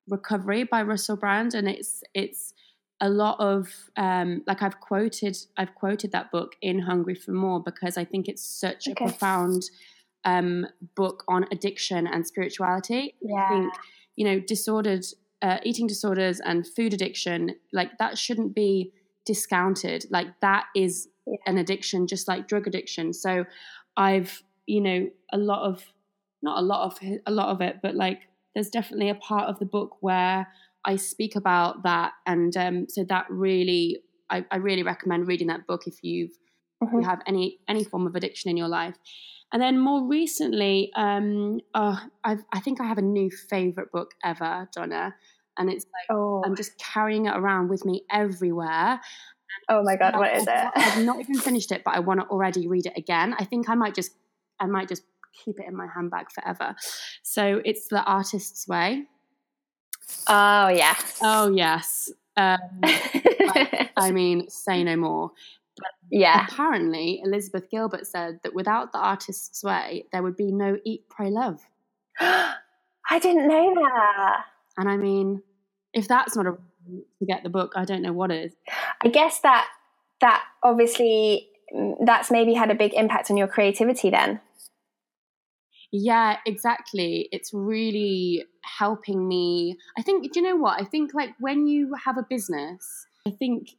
Recovery 0.10 0.64
by 0.64 0.84
Russell 0.84 1.18
Brand, 1.18 1.54
and 1.54 1.68
it's 1.68 2.04
it's 2.14 2.54
a 3.00 3.10
lot 3.10 3.40
of 3.40 3.70
um, 3.98 4.44
like 4.48 4.62
I've 4.62 4.80
quoted 4.80 5.38
I've 5.58 5.76
quoted 5.76 6.12
that 6.14 6.32
book 6.32 6.56
in 6.62 6.80
Hungry 6.80 7.16
for 7.16 7.32
More 7.32 7.62
because 7.62 7.98
I 7.98 8.06
think 8.06 8.28
it's 8.28 8.44
such 8.44 8.88
Okay. 8.88 9.06
a 9.06 9.08
profound 9.08 9.64
um, 10.26 10.66
book 10.96 11.24
on 11.28 11.46
addiction 11.52 12.08
and 12.08 12.26
spirituality. 12.26 13.16
I 13.24 13.28
yeah, 13.30 13.50
think 13.50 13.74
you 14.16 14.26
know 14.26 14.40
disordered 14.40 15.06
uh, 15.42 15.58
eating 15.64 15.88
disorders 15.88 16.40
and 16.40 16.66
food 16.68 16.94
addiction 16.94 17.56
like 17.74 17.98
that 18.00 18.18
shouldn't 18.18 18.56
be 18.56 18.92
discounted. 19.26 20.06
Like 20.10 20.28
that 20.42 20.66
is 20.76 21.10
an 21.46 21.58
addiction 21.58 22.08
just 22.08 22.28
like 22.28 22.48
drug 22.48 22.68
addiction. 22.68 23.14
So 23.14 23.46
i've 24.00 24.44
you 24.68 24.80
know 24.80 25.10
a 25.34 25.38
lot 25.38 25.68
of 25.68 25.84
not 26.44 26.60
a 26.60 26.62
lot 26.62 26.86
of 26.86 27.00
a 27.26 27.32
lot 27.32 27.50
of 27.50 27.62
it 27.62 27.78
but 27.82 27.96
like 27.96 28.28
there's 28.54 28.70
definitely 28.70 29.10
a 29.10 29.16
part 29.16 29.50
of 29.50 29.58
the 29.58 29.66
book 29.66 29.98
where 30.02 30.48
i 30.86 30.96
speak 30.96 31.36
about 31.36 31.84
that. 31.84 32.14
And 32.26 32.56
um, 32.58 32.86
so 32.90 33.04
that 33.10 33.26
really 33.30 34.00
I, 34.30 34.46
I 34.50 34.58
really 34.58 34.84
recommend 34.84 35.28
reading 35.28 35.48
that 35.48 35.68
book 35.68 35.84
if 35.86 36.04
you've 36.04 36.32
if 36.82 36.90
you 36.94 37.02
have 37.02 37.22
any 37.28 37.60
any 37.68 37.84
form 37.84 38.08
of 38.08 38.16
addiction 38.16 38.50
in 38.50 38.58
your 38.58 38.68
life. 38.68 38.96
And 39.52 39.62
then 39.62 39.80
more 39.80 40.06
recently, 40.06 40.92
um, 40.96 41.62
uh, 41.74 41.98
I've, 42.24 42.44
I 42.52 42.60
think 42.60 42.82
I 42.82 42.86
have 42.86 42.98
a 42.98 43.04
new 43.04 43.30
favorite 43.32 43.92
book 43.92 44.12
ever, 44.24 44.68
Donna, 44.76 45.16
and 45.58 45.70
it's 45.70 45.86
like 45.86 46.18
oh, 46.18 46.44
I'm 46.46 46.56
just 46.56 46.78
carrying 46.78 47.26
it 47.26 47.36
around 47.36 47.70
with 47.70 47.86
me 47.86 48.04
everywhere. 48.12 49.00
oh 49.70 49.84
my 49.84 49.96
god, 49.96 50.16
what 50.16 50.36
is 50.36 50.44
it? 50.44 50.50
I've, 50.50 50.72
I've 50.98 51.06
not 51.06 51.20
even 51.22 51.36
finished 51.36 51.72
it, 51.72 51.84
but 51.86 51.96
I 51.96 52.00
want 52.00 52.20
to 52.20 52.26
already 52.28 52.68
read 52.68 52.86
it 52.86 52.94
again. 52.98 53.36
I 53.40 53.46
think 53.46 53.70
I 53.70 53.76
might 53.76 53.96
just 53.96 54.12
I 54.60 54.66
might 54.66 54.90
just 54.90 55.04
keep 55.46 55.60
it 55.60 55.66
in 55.68 55.76
my 55.76 55.88
handbag 55.94 56.32
forever. 56.32 56.76
So 57.24 57.62
it's 57.64 57.88
The 57.88 58.04
Artist's 58.04 58.68
Way. 58.68 59.06
oh 60.28 60.68
yes. 60.68 61.20
Oh 61.22 61.52
yes. 61.56 62.12
Um, 62.36 62.60
I 62.84 64.12
mean, 64.12 64.50
say 64.50 64.84
no 64.84 64.96
more. 64.96 65.32
Yeah. 66.12 66.46
Apparently, 66.50 67.22
Elizabeth 67.24 67.70
Gilbert 67.70 68.08
said 68.08 68.40
that 68.44 68.54
without 68.54 68.92
the 68.92 69.00
artist's 69.00 69.64
way, 69.64 70.06
there 70.12 70.24
would 70.24 70.38
be 70.38 70.52
no 70.52 70.78
Eat, 70.86 71.10
Pray, 71.10 71.30
Love. 71.30 71.62
I 72.20 73.20
didn't 73.20 73.48
know 73.48 73.74
that. 73.76 74.46
And 74.78 74.90
I 74.90 74.98
mean, 74.98 75.42
if 75.94 76.08
that's 76.08 76.36
not 76.36 76.46
a 76.46 76.58
to 77.20 77.26
get 77.26 77.44
the 77.44 77.50
book, 77.50 77.74
I 77.76 77.86
don't 77.86 78.02
know 78.02 78.14
what 78.14 78.32
is. 78.32 78.54
I 79.04 79.10
guess 79.10 79.40
that 79.42 79.68
that 80.22 80.44
obviously 80.64 81.50
mm, 81.76 81.96
that's 82.06 82.32
maybe 82.32 82.54
had 82.54 82.72
a 82.72 82.76
big 82.76 82.94
impact 82.94 83.30
on 83.30 83.38
your 83.38 83.48
creativity 83.48 84.10
then. 84.10 84.40
Yeah, 85.92 86.38
exactly. 86.46 87.30
It's 87.32 87.54
really 87.54 88.46
helping 88.62 89.28
me. 89.28 89.78
I 89.98 90.02
think, 90.02 90.32
do 90.34 90.40
you 90.40 90.46
know 90.46 90.58
what? 90.58 90.82
I 90.82 90.86
think 90.86 91.14
like 91.14 91.32
when 91.40 91.66
you 91.66 91.94
have 92.04 92.18
a 92.18 92.26
business, 92.30 93.08
I 93.26 93.32
think 93.32 93.70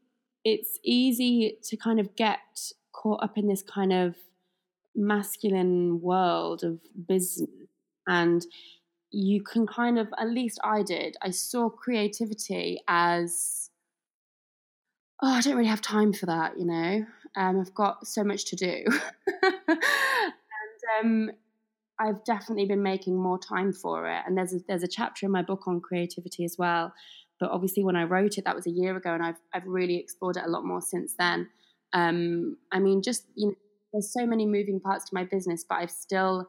it's 0.53 0.79
easy 0.85 1.59
to 1.65 1.77
kind 1.77 2.01
of 2.01 2.15
get 2.17 2.39
caught 2.93 3.23
up 3.23 3.39
in 3.39 3.49
this 3.49 3.63
kind 3.63 3.93
of 3.93 4.15
masculine 4.95 6.01
world 6.01 6.65
of 6.65 6.81
business. 7.07 7.49
And 8.07 8.45
you 9.11 9.43
can 9.43 9.67
kind 9.67 9.99
of, 9.99 10.09
at 10.19 10.29
least 10.29 10.59
I 10.65 10.83
did, 10.83 11.17
I 11.23 11.31
saw 11.31 11.69
creativity 11.69 12.81
as, 12.89 13.71
oh, 15.23 15.33
I 15.33 15.41
don't 15.41 15.57
really 15.57 15.69
have 15.69 15.81
time 15.81 16.13
for 16.13 16.27
that, 16.27 16.59
you 16.59 16.67
know? 16.67 17.07
Um, 17.37 17.61
I've 17.61 17.75
got 17.75 18.07
so 18.07 18.25
much 18.25 18.47
to 18.47 18.57
do. 18.57 18.85
and 19.69 19.81
um, 21.01 21.31
I've 22.01 22.25
definitely 22.25 22.67
been 22.67 22.83
making 22.83 23.17
more 23.17 23.39
time 23.39 23.73
for 23.73 24.09
it. 24.09 24.23
And 24.27 24.37
there's 24.37 24.55
a, 24.55 24.59
there's 24.69 24.83
a 24.83 24.89
chapter 24.89 25.27
in 25.27 25.33
my 25.33 25.43
book 25.43 25.67
on 25.67 25.81
creativity 25.81 26.45
as 26.45 26.57
well. 26.59 26.93
But 27.41 27.51
obviously, 27.51 27.85
when 27.85 27.97
I 27.97 28.05
wrote 28.05 28.39
it, 28.39 28.45
that 28.45 28.57
was 28.57 28.67
a 28.67 28.71
year 28.71 28.97
ago, 28.97 29.15
and 29.15 29.23
I've 29.23 29.41
I've 29.55 29.67
really 29.67 29.97
explored 29.97 30.37
it 30.37 30.45
a 30.47 30.51
lot 30.51 30.65
more 30.65 30.81
since 30.81 31.15
then. 31.19 31.49
Um, 31.93 32.57
I 32.73 32.79
mean, 32.79 33.03
just 33.03 33.25
you 33.35 33.49
know, 33.49 33.55
there's 33.93 34.13
so 34.13 34.27
many 34.27 34.47
moving 34.47 34.81
parts 34.81 35.07
to 35.07 35.15
my 35.15 35.25
business, 35.25 35.65
but 35.69 35.77
I've 35.77 35.91
still 35.91 36.49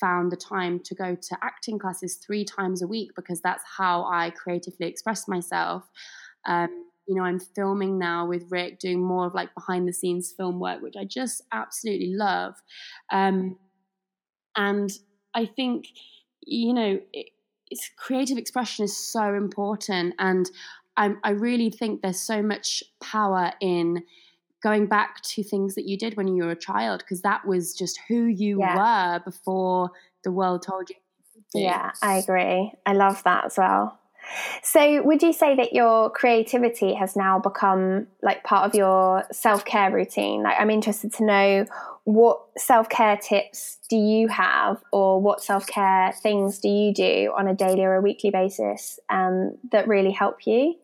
found 0.00 0.30
the 0.30 0.36
time 0.36 0.80
to 0.84 0.94
go 0.94 1.14
to 1.14 1.38
acting 1.42 1.78
classes 1.78 2.16
three 2.16 2.44
times 2.44 2.82
a 2.82 2.86
week 2.86 3.10
because 3.16 3.40
that's 3.40 3.64
how 3.78 4.04
I 4.04 4.30
creatively 4.30 4.86
express 4.86 5.26
myself. 5.26 5.84
Um, 6.46 6.68
you 7.08 7.14
know, 7.14 7.22
I'm 7.22 7.40
filming 7.40 7.98
now 7.98 8.26
with 8.26 8.44
Rick, 8.50 8.80
doing 8.80 9.00
more 9.00 9.26
of 9.26 9.34
like 9.34 9.54
behind 9.54 9.88
the 9.88 9.92
scenes 9.92 10.34
film 10.36 10.58
work, 10.58 10.82
which 10.82 10.96
I 10.98 11.04
just 11.04 11.42
absolutely 11.52 12.14
love. 12.14 12.54
Um, 13.12 13.56
and 14.56 14.90
I 15.34 15.46
think, 15.46 15.86
you 16.42 16.74
know, 16.74 16.98
it's 17.70 17.90
creative 17.96 18.38
expression 18.38 18.84
is 18.84 18.96
so 18.96 19.34
important. 19.34 20.14
And 20.18 20.50
I, 20.96 21.14
I 21.24 21.30
really 21.30 21.70
think 21.70 22.02
there's 22.02 22.20
so 22.20 22.42
much 22.42 22.82
power 23.00 23.52
in 23.60 24.02
going 24.62 24.86
back 24.86 25.20
to 25.22 25.42
things 25.42 25.74
that 25.74 25.86
you 25.86 25.98
did 25.98 26.16
when 26.16 26.28
you 26.28 26.44
were 26.44 26.50
a 26.50 26.56
child, 26.56 27.00
because 27.00 27.22
that 27.22 27.46
was 27.46 27.74
just 27.74 28.00
who 28.08 28.24
you 28.24 28.60
yeah. 28.60 28.76
were 28.76 29.20
before 29.24 29.90
the 30.24 30.32
world 30.32 30.62
told 30.62 30.88
you. 30.90 30.96
Yeah, 31.54 31.92
I 32.02 32.14
agree. 32.18 32.72
I 32.84 32.92
love 32.92 33.22
that 33.24 33.46
as 33.46 33.56
well. 33.56 33.98
So, 34.62 35.02
would 35.02 35.22
you 35.22 35.32
say 35.32 35.54
that 35.56 35.72
your 35.72 36.10
creativity 36.10 36.94
has 36.94 37.16
now 37.16 37.38
become 37.38 38.08
like 38.22 38.44
part 38.44 38.66
of 38.66 38.74
your 38.74 39.24
self 39.32 39.64
care 39.64 39.90
routine? 39.90 40.42
Like, 40.42 40.56
I'm 40.58 40.70
interested 40.70 41.12
to 41.14 41.24
know 41.24 41.66
what 42.04 42.40
self 42.56 42.88
care 42.88 43.16
tips 43.16 43.78
do 43.88 43.96
you 43.96 44.28
have, 44.28 44.82
or 44.92 45.20
what 45.20 45.42
self 45.42 45.66
care 45.66 46.12
things 46.22 46.58
do 46.58 46.68
you 46.68 46.92
do 46.92 47.32
on 47.36 47.48
a 47.48 47.54
daily 47.54 47.82
or 47.82 47.94
a 47.94 48.00
weekly 48.00 48.30
basis 48.30 48.98
um, 49.08 49.56
that 49.72 49.88
really 49.88 50.12
help 50.12 50.46
you? 50.46 50.74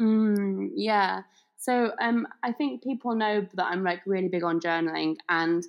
Mm, 0.00 0.70
yeah. 0.74 1.22
So, 1.58 1.92
um, 2.00 2.26
I 2.42 2.52
think 2.52 2.82
people 2.82 3.14
know 3.14 3.46
that 3.54 3.66
I'm 3.66 3.84
like 3.84 4.00
really 4.06 4.28
big 4.28 4.44
on 4.44 4.60
journaling, 4.60 5.16
and 5.28 5.64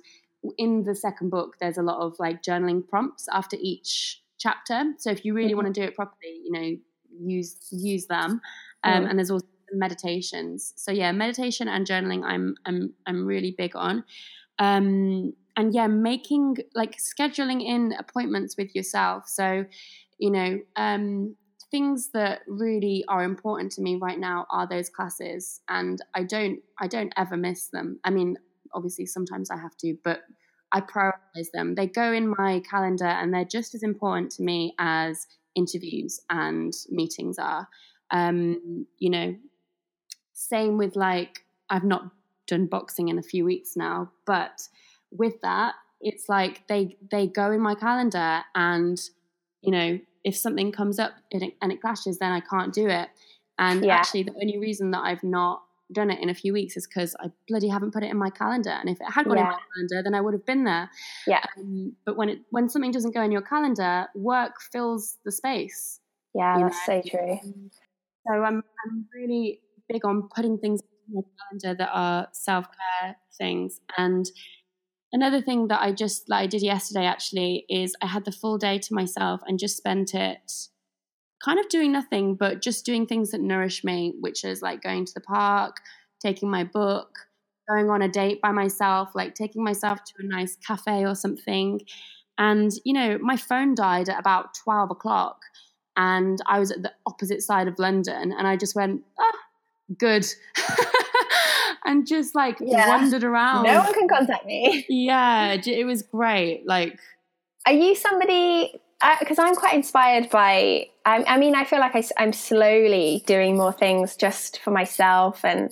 in 0.58 0.84
the 0.84 0.94
second 0.94 1.30
book, 1.30 1.56
there's 1.60 1.78
a 1.78 1.82
lot 1.82 2.00
of 2.00 2.16
like 2.18 2.42
journaling 2.42 2.86
prompts 2.86 3.28
after 3.32 3.56
each 3.60 4.22
chapter. 4.38 4.92
So, 4.98 5.10
if 5.10 5.24
you 5.24 5.34
really 5.34 5.50
mm-hmm. 5.50 5.56
want 5.56 5.74
to 5.74 5.80
do 5.80 5.86
it 5.86 5.94
properly, 5.94 6.40
you 6.44 6.52
know, 6.52 6.76
use 7.20 7.56
use 7.70 8.06
them. 8.06 8.40
Um, 8.84 9.04
mm. 9.04 9.10
And 9.10 9.18
there's 9.18 9.30
also 9.30 9.46
meditations. 9.72 10.72
So 10.76 10.92
yeah, 10.92 11.12
meditation 11.12 11.68
and 11.68 11.86
journaling, 11.86 12.24
I'm 12.24 12.54
I'm 12.66 12.94
I'm 13.06 13.26
really 13.26 13.54
big 13.56 13.76
on. 13.76 14.04
Um, 14.58 15.34
and 15.56 15.74
yeah, 15.74 15.86
making 15.86 16.56
like 16.74 16.96
scheduling 16.98 17.62
in 17.64 17.94
appointments 17.98 18.56
with 18.56 18.74
yourself. 18.74 19.24
So, 19.26 19.64
you 20.18 20.30
know, 20.30 20.58
um, 20.76 21.36
things 21.70 22.10
that 22.12 22.40
really 22.46 23.04
are 23.08 23.22
important 23.22 23.72
to 23.72 23.82
me 23.82 23.98
right 24.00 24.18
now 24.18 24.46
are 24.50 24.68
those 24.68 24.88
classes, 24.88 25.60
and 25.68 25.98
I 26.14 26.24
don't 26.24 26.60
I 26.80 26.86
don't 26.86 27.12
ever 27.16 27.36
miss 27.36 27.68
them. 27.68 27.98
I 28.04 28.10
mean, 28.10 28.36
obviously 28.74 29.06
sometimes 29.06 29.50
I 29.50 29.56
have 29.56 29.76
to, 29.78 29.96
but 30.04 30.20
I 30.72 30.80
prioritize 30.80 31.50
them. 31.52 31.74
They 31.74 31.86
go 31.86 32.12
in 32.12 32.34
my 32.36 32.62
calendar, 32.68 33.06
and 33.06 33.32
they're 33.32 33.44
just 33.44 33.74
as 33.74 33.82
important 33.82 34.30
to 34.32 34.42
me 34.42 34.74
as 34.78 35.26
interviews 35.56 36.20
and 36.30 36.72
meetings 36.90 37.38
are. 37.38 37.68
Um, 38.12 38.86
you 38.98 39.10
know, 39.10 39.34
same 40.34 40.78
with 40.78 40.94
like, 40.94 41.44
I've 41.68 41.84
not 41.84 42.10
done 42.46 42.66
boxing 42.66 43.08
in 43.08 43.18
a 43.18 43.22
few 43.22 43.44
weeks 43.44 43.76
now, 43.76 44.12
but 44.26 44.68
with 45.10 45.40
that, 45.42 45.74
it's 46.00 46.28
like 46.28 46.68
they 46.68 46.96
they 47.10 47.26
go 47.26 47.50
in 47.50 47.60
my 47.60 47.74
calendar, 47.74 48.42
and 48.54 49.00
you 49.62 49.72
know, 49.72 49.98
if 50.24 50.36
something 50.36 50.70
comes 50.70 50.98
up 50.98 51.14
and 51.32 51.42
it, 51.42 51.54
and 51.62 51.72
it 51.72 51.80
clashes, 51.80 52.18
then 52.18 52.32
I 52.32 52.40
can't 52.40 52.72
do 52.72 52.86
it. 52.86 53.08
And 53.58 53.84
yeah. 53.84 53.94
actually, 53.94 54.24
the 54.24 54.34
only 54.40 54.58
reason 54.58 54.90
that 54.90 55.00
I've 55.00 55.24
not 55.24 55.62
done 55.92 56.10
it 56.10 56.20
in 56.20 56.28
a 56.28 56.34
few 56.34 56.52
weeks 56.52 56.76
is 56.76 56.86
because 56.86 57.14
I 57.20 57.26
bloody 57.48 57.68
haven't 57.68 57.92
put 57.92 58.02
it 58.02 58.10
in 58.10 58.16
my 58.16 58.30
calendar. 58.30 58.70
And 58.70 58.88
if 58.88 59.00
it 59.00 59.10
had 59.10 59.26
gone 59.26 59.36
yeah. 59.36 59.44
in 59.44 59.48
my 59.48 59.58
calendar, 59.74 60.02
then 60.02 60.14
I 60.14 60.20
would 60.20 60.34
have 60.34 60.46
been 60.46 60.64
there. 60.64 60.90
Yeah. 61.26 61.42
Um, 61.58 61.96
but 62.04 62.16
when 62.16 62.28
it 62.28 62.38
when 62.50 62.68
something 62.68 62.90
doesn't 62.90 63.14
go 63.14 63.22
in 63.22 63.32
your 63.32 63.42
calendar, 63.42 64.06
work 64.14 64.54
fills 64.72 65.18
the 65.24 65.32
space. 65.32 66.00
Yeah, 66.34 66.58
that's 66.60 66.88
know? 66.88 67.02
so 67.02 67.08
true. 67.08 67.38
So 68.26 68.34
I'm 68.34 68.62
I'm 68.84 69.06
really 69.14 69.60
big 69.88 70.04
on 70.04 70.28
putting 70.34 70.58
things 70.58 70.80
in 71.08 71.14
my 71.14 71.22
calendar 71.38 71.78
that 71.78 71.90
are 71.92 72.28
self 72.32 72.66
care 72.66 73.16
things. 73.38 73.80
And 73.96 74.26
another 75.12 75.40
thing 75.40 75.68
that 75.68 75.80
I 75.80 75.92
just 75.92 76.28
like 76.28 76.44
I 76.44 76.46
did 76.46 76.62
yesterday 76.62 77.06
actually 77.06 77.64
is 77.68 77.94
I 78.02 78.06
had 78.06 78.24
the 78.24 78.32
full 78.32 78.58
day 78.58 78.78
to 78.78 78.94
myself 78.94 79.40
and 79.46 79.58
just 79.58 79.76
spent 79.76 80.14
it 80.14 80.50
kind 81.46 81.60
of 81.60 81.68
doing 81.68 81.92
nothing, 81.92 82.34
but 82.34 82.60
just 82.60 82.84
doing 82.84 83.06
things 83.06 83.30
that 83.30 83.40
nourish 83.40 83.84
me, 83.84 84.14
which 84.18 84.44
is 84.44 84.62
like 84.62 84.82
going 84.82 85.04
to 85.04 85.14
the 85.14 85.20
park, 85.20 85.76
taking 86.20 86.50
my 86.50 86.64
book, 86.64 87.20
going 87.68 87.88
on 87.88 88.02
a 88.02 88.08
date 88.08 88.40
by 88.42 88.50
myself, 88.50 89.10
like 89.14 89.34
taking 89.34 89.62
myself 89.62 90.02
to 90.02 90.12
a 90.18 90.24
nice 90.24 90.56
cafe 90.66 91.06
or 91.06 91.14
something. 91.14 91.80
And, 92.36 92.72
you 92.84 92.92
know, 92.92 93.16
my 93.18 93.36
phone 93.36 93.76
died 93.76 94.08
at 94.08 94.18
about 94.18 94.54
12 94.64 94.90
o'clock 94.90 95.38
and 95.96 96.40
I 96.46 96.58
was 96.58 96.72
at 96.72 96.82
the 96.82 96.92
opposite 97.06 97.42
side 97.42 97.68
of 97.68 97.78
London 97.78 98.34
and 98.36 98.46
I 98.46 98.56
just 98.56 98.74
went, 98.74 99.02
ah, 99.18 99.38
good. 99.98 100.26
and 101.84 102.08
just 102.08 102.34
like 102.34 102.58
yeah. 102.60 102.88
wandered 102.88 103.22
around. 103.22 103.64
No 103.64 103.84
one 103.84 103.94
can 103.94 104.08
contact 104.08 104.46
me. 104.46 104.84
Yeah, 104.88 105.56
it 105.64 105.86
was 105.86 106.02
great. 106.02 106.64
Like, 106.66 106.98
are 107.66 107.72
you 107.72 107.94
somebody 107.94 108.80
because 109.20 109.38
I'm 109.38 109.54
quite 109.54 109.74
inspired 109.74 110.30
by. 110.30 110.88
I, 111.04 111.24
I 111.24 111.38
mean, 111.38 111.54
I 111.54 111.64
feel 111.64 111.80
like 111.80 111.94
I, 111.94 112.02
I'm 112.18 112.32
slowly 112.32 113.22
doing 113.26 113.56
more 113.56 113.72
things 113.72 114.16
just 114.16 114.60
for 114.60 114.70
myself, 114.70 115.44
and 115.44 115.70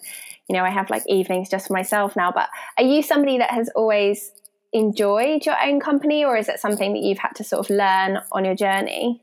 you 0.49 0.55
know, 0.57 0.65
I 0.65 0.71
have 0.71 0.91
like 0.91 1.03
evenings 1.07 1.49
just 1.49 1.69
for 1.69 1.73
myself 1.73 2.17
now. 2.17 2.31
But 2.33 2.49
are 2.79 2.85
you 2.85 3.03
somebody 3.03 3.39
that 3.39 3.51
has 3.51 3.71
always 3.75 4.33
enjoyed 4.73 5.47
your 5.47 5.57
own 5.63 5.81
company, 5.81 6.25
or 6.25 6.37
is 6.37 6.49
it 6.49 6.61
something 6.61 6.93
that 6.93 7.03
you've 7.03 7.19
had 7.19 7.35
to 7.37 7.45
sort 7.45 7.69
of 7.69 7.75
learn 7.75 8.19
on 8.33 8.45
your 8.45 8.55
journey? 8.55 9.23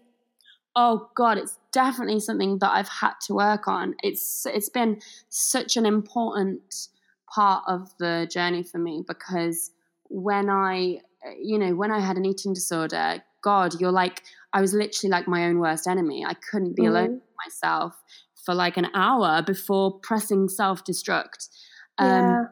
Oh 0.75 1.09
God, 1.15 1.37
it's 1.37 1.57
definitely 1.71 2.21
something 2.21 2.59
that 2.59 2.71
I've 2.71 2.89
had 2.89 3.13
to 3.27 3.33
work 3.33 3.67
on. 3.67 3.95
It's 4.03 4.45
it's 4.47 4.69
been 4.69 5.01
such 5.29 5.77
an 5.77 5.85
important 5.85 6.87
part 7.27 7.63
of 7.67 7.91
the 7.97 8.27
journey 8.31 8.63
for 8.63 8.77
me 8.77 9.03
because 9.07 9.71
when 10.09 10.49
I, 10.49 10.99
you 11.39 11.57
know, 11.57 11.75
when 11.75 11.91
I 11.91 11.99
had 11.99 12.17
an 12.17 12.25
eating 12.25 12.53
disorder, 12.53 13.23
God, 13.41 13.79
you're 13.79 13.91
like, 13.91 14.23
I 14.53 14.61
was 14.61 14.73
literally 14.73 15.11
like 15.11 15.27
my 15.27 15.45
own 15.45 15.59
worst 15.59 15.87
enemy. 15.87 16.25
I 16.25 16.33
couldn't 16.33 16.75
be 16.75 16.83
mm-hmm. 16.83 16.91
alone 16.91 17.13
with 17.13 17.35
myself 17.45 18.01
for 18.45 18.53
like 18.53 18.77
an 18.77 18.87
hour 18.93 19.41
before 19.41 19.99
pressing 19.99 20.49
self 20.49 20.83
destruct. 20.83 21.49
Um, 21.97 22.09
yeah. 22.09 22.43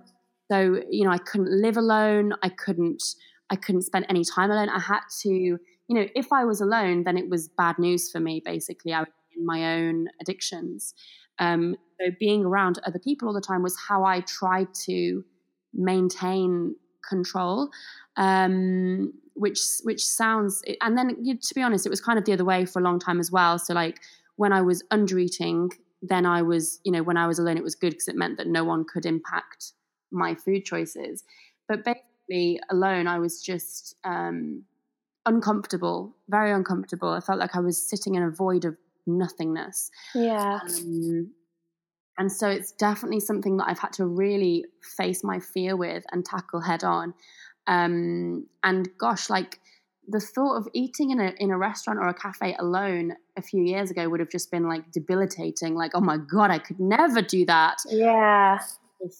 So, 0.51 0.81
you 0.89 1.05
know, 1.05 1.11
I 1.11 1.17
couldn't 1.17 1.51
live 1.61 1.77
alone. 1.77 2.33
I 2.41 2.49
couldn't, 2.49 3.03
I 3.49 3.55
couldn't 3.55 3.83
spend 3.83 4.05
any 4.09 4.23
time 4.23 4.51
alone. 4.51 4.69
I 4.69 4.79
had 4.79 5.01
to, 5.21 5.29
you 5.29 5.59
know, 5.89 6.07
if 6.15 6.31
I 6.31 6.43
was 6.43 6.61
alone, 6.61 7.03
then 7.03 7.17
it 7.17 7.29
was 7.29 7.49
bad 7.49 7.77
news 7.77 8.11
for 8.11 8.19
me, 8.19 8.41
basically. 8.43 8.93
I 8.93 9.01
was 9.01 9.09
in 9.37 9.45
my 9.45 9.77
own 9.77 10.07
addictions. 10.21 10.93
Um, 11.39 11.75
so 11.99 12.11
being 12.19 12.45
around 12.45 12.79
other 12.85 12.99
people 12.99 13.27
all 13.27 13.33
the 13.33 13.41
time 13.41 13.63
was 13.63 13.77
how 13.87 14.03
I 14.03 14.21
tried 14.21 14.67
to 14.85 15.23
maintain 15.73 16.75
control. 17.09 17.69
Um, 18.17 19.13
which 19.39 19.61
which 19.83 20.05
sounds 20.05 20.61
and 20.81 20.97
then 20.97 21.39
to 21.41 21.55
be 21.55 21.61
honest 21.61 21.85
it 21.85 21.89
was 21.89 22.01
kind 22.01 22.19
of 22.19 22.25
the 22.25 22.33
other 22.33 22.43
way 22.43 22.65
for 22.65 22.79
a 22.79 22.83
long 22.83 22.99
time 22.99 23.19
as 23.19 23.31
well. 23.31 23.57
So 23.57 23.73
like 23.73 23.99
when 24.35 24.53
i 24.53 24.61
was 24.61 24.83
under 24.91 25.17
eating 25.17 25.69
then 26.01 26.25
i 26.25 26.41
was 26.41 26.79
you 26.83 26.91
know 26.91 27.03
when 27.03 27.17
i 27.17 27.27
was 27.27 27.39
alone 27.39 27.57
it 27.57 27.63
was 27.63 27.75
good 27.75 27.91
because 27.91 28.07
it 28.07 28.15
meant 28.15 28.37
that 28.37 28.47
no 28.47 28.63
one 28.63 28.85
could 28.85 29.05
impact 29.05 29.73
my 30.11 30.35
food 30.35 30.65
choices. 30.65 31.23
But 31.67 31.85
basically 31.85 32.59
alone 32.69 33.07
i 33.07 33.17
was 33.19 33.41
just 33.41 33.95
um, 34.03 34.63
uncomfortable 35.25 36.15
very 36.27 36.51
uncomfortable. 36.51 37.09
I 37.09 37.21
felt 37.21 37.39
like 37.39 37.55
i 37.55 37.59
was 37.59 37.89
sitting 37.89 38.15
in 38.15 38.23
a 38.23 38.29
void 38.29 38.65
of 38.65 38.75
nothingness. 39.07 39.89
Yeah. 40.13 40.59
Um, 40.61 41.31
and 42.19 42.29
so 42.29 42.49
it's 42.49 42.73
definitely 42.73 43.21
something 43.21 43.57
that 43.57 43.67
I've 43.67 43.79
had 43.79 43.93
to 43.93 44.05
really 44.05 44.65
face 44.97 45.23
my 45.23 45.39
fear 45.39 45.77
with 45.77 46.03
and 46.11 46.25
tackle 46.25 46.59
head 46.59 46.83
on. 46.83 47.13
Um, 47.65 48.45
and 48.61 48.89
gosh, 48.97 49.29
like 49.29 49.59
the 50.05 50.19
thought 50.19 50.57
of 50.57 50.67
eating 50.73 51.11
in 51.11 51.21
a 51.21 51.33
in 51.37 51.49
a 51.49 51.57
restaurant 51.57 51.97
or 51.97 52.09
a 52.09 52.13
cafe 52.13 52.55
alone 52.59 53.13
a 53.37 53.41
few 53.41 53.63
years 53.63 53.89
ago 53.89 54.09
would 54.09 54.19
have 54.19 54.29
just 54.29 54.51
been 54.51 54.67
like 54.67 54.91
debilitating. 54.91 55.75
Like, 55.75 55.91
oh 55.95 56.01
my 56.01 56.17
god, 56.17 56.51
I 56.51 56.59
could 56.59 56.79
never 56.79 57.21
do 57.21 57.45
that. 57.45 57.77
Yeah. 57.87 58.59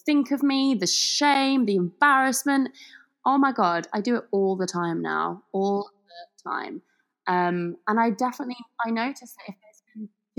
Think 0.05 0.31
of 0.31 0.43
me, 0.43 0.75
the 0.75 0.87
shame, 0.87 1.65
the 1.65 1.75
embarrassment. 1.75 2.69
Oh 3.25 3.37
my 3.37 3.53
god, 3.53 3.87
I 3.93 4.01
do 4.01 4.17
it 4.17 4.25
all 4.31 4.57
the 4.57 4.67
time 4.67 5.01
now, 5.01 5.43
all 5.53 5.89
the 6.43 6.49
time. 6.51 6.81
Um, 7.27 7.77
and 7.87 7.97
I 7.97 8.09
definitely 8.09 8.57
I 8.85 8.89
notice 8.89 9.35
that 9.37 9.53
if 9.53 9.55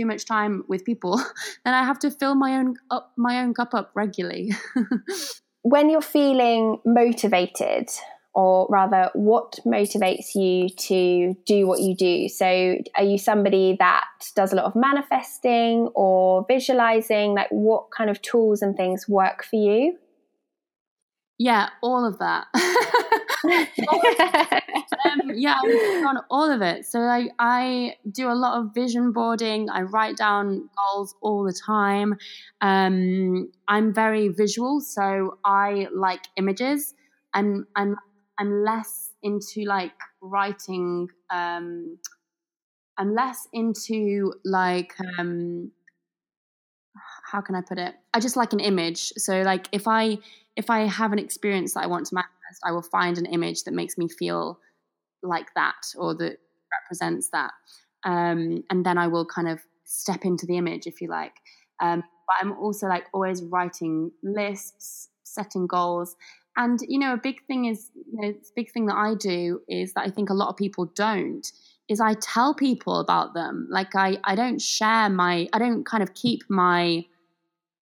too 0.01 0.07
much 0.07 0.25
time 0.25 0.65
with 0.69 0.85
people, 0.85 1.19
then 1.65 1.75
I 1.75 1.85
have 1.85 1.99
to 2.01 2.11
fill 2.11 2.35
my 2.35 2.57
own 2.57 2.77
up 2.91 3.13
my 3.17 3.41
own 3.41 3.55
cup 3.55 3.75
up 3.75 3.91
regularly. 3.95 4.53
when 5.63 5.91
you're 5.91 6.01
feeling 6.01 6.79
motivated, 6.85 7.89
or 8.33 8.67
rather, 8.71 9.11
what 9.15 9.59
motivates 9.67 10.35
you 10.35 10.69
to 10.69 11.35
do 11.47 11.67
what 11.67 11.81
you 11.81 11.97
do? 11.97 12.29
So, 12.29 12.77
are 12.97 13.05
you 13.05 13.19
somebody 13.19 13.77
that 13.79 14.05
does 14.37 14.53
a 14.53 14.57
lot 14.57 14.67
of 14.67 14.77
manifesting 14.77 15.89
or 15.95 16.47
visualizing? 16.49 17.35
Like, 17.35 17.49
what 17.51 17.91
kind 17.97 18.09
of 18.09 18.23
tools 18.23 18.63
and 18.63 18.77
things 18.77 19.09
work 19.09 19.45
for 19.45 19.57
you? 19.57 19.99
Yeah, 21.40 21.70
all 21.81 22.05
of 22.05 22.18
that. 22.18 22.48
um, 25.07 25.33
yeah, 25.35 25.57
I'm 25.59 26.07
on 26.07 26.18
all 26.29 26.53
of 26.53 26.61
it. 26.61 26.85
So 26.85 27.00
I, 27.00 27.31
I 27.38 27.96
do 28.11 28.31
a 28.31 28.37
lot 28.37 28.61
of 28.61 28.74
vision 28.74 29.12
boarding. 29.12 29.70
I 29.70 29.81
write 29.81 30.18
down 30.18 30.68
goals 30.76 31.14
all 31.22 31.44
the 31.44 31.55
time. 31.55 32.18
Um, 32.61 33.50
I'm 33.68 33.94
very 33.94 34.29
visual, 34.29 34.83
so 34.83 35.38
I 35.42 35.88
like 35.94 36.20
images. 36.37 36.92
I'm, 37.33 37.66
I'm, 37.74 37.96
I'm 38.38 38.62
less 38.62 39.12
into 39.22 39.64
like 39.64 39.94
writing. 40.20 41.09
Um, 41.31 41.96
I'm 42.98 43.14
less 43.14 43.48
into 43.55 44.35
like 44.44 44.92
um, 45.18 45.70
how 47.31 47.40
can 47.40 47.55
I 47.55 47.61
put 47.61 47.79
it? 47.79 47.95
I 48.14 48.21
just 48.21 48.37
like 48.37 48.53
an 48.53 48.61
image. 48.61 49.12
So 49.16 49.43
like 49.43 49.69
if 49.73 49.87
I 49.87 50.19
if 50.57 50.69
I 50.69 50.81
have 50.87 51.12
an 51.12 51.19
experience 51.19 51.75
that 51.75 51.85
I 51.85 51.87
want 51.87 52.07
to 52.07 52.14
manifest, 52.14 52.61
I 52.64 52.73
will 52.73 52.83
find 52.83 53.19
an 53.19 53.27
image 53.27 53.64
that 53.64 53.75
makes 53.75 53.97
me 53.97 54.09
feel 54.09 54.59
like 55.23 55.55
that 55.55 55.95
or 55.97 56.14
that 56.16 56.38
represents 56.73 57.31
that. 57.31 57.53
Um, 58.05 58.64
and 58.71 58.85
then 58.85 58.99
I 58.99 59.07
will 59.07 59.27
kind 59.27 59.49
of 59.49 59.61
step 59.85 60.25
into 60.25 60.47
the 60.47 60.57
image, 60.57 60.87
if 60.87 61.01
you 61.01 61.09
like. 61.09 61.35
Um, 61.81 62.03
but 62.27 62.37
I'm 62.40 62.53
also 62.59 62.87
like 62.87 63.07
always 63.12 63.43
writing 63.43 64.11
lists, 64.23 65.09
setting 65.23 65.66
goals. 65.66 66.16
And, 66.57 66.81
you 66.88 66.99
know, 66.99 67.14
a 67.14 67.16
big 67.16 67.47
thing 67.47 67.66
is, 67.66 67.90
you 67.95 68.21
know, 68.21 68.35
big 68.57 68.73
thing 68.73 68.87
that 68.87 68.97
I 68.97 69.14
do 69.14 69.61
is 69.69 69.95
that 69.95 70.07
I 70.07 70.11
think 70.11 70.31
a 70.31 70.35
lot 70.35 70.49
of 70.49 70.57
people 70.57 70.87
don't 70.95 71.47
is 71.88 72.01
I 72.01 72.14
tell 72.14 72.55
people 72.55 73.01
about 73.01 73.35
them. 73.35 73.69
Like 73.71 73.95
I, 73.95 74.19
I 74.25 74.35
don't 74.35 74.61
share 74.61 75.09
my, 75.09 75.49
I 75.53 75.59
don't 75.59 75.85
kind 75.85 76.03
of 76.03 76.14
keep 76.14 76.43
my 76.49 77.05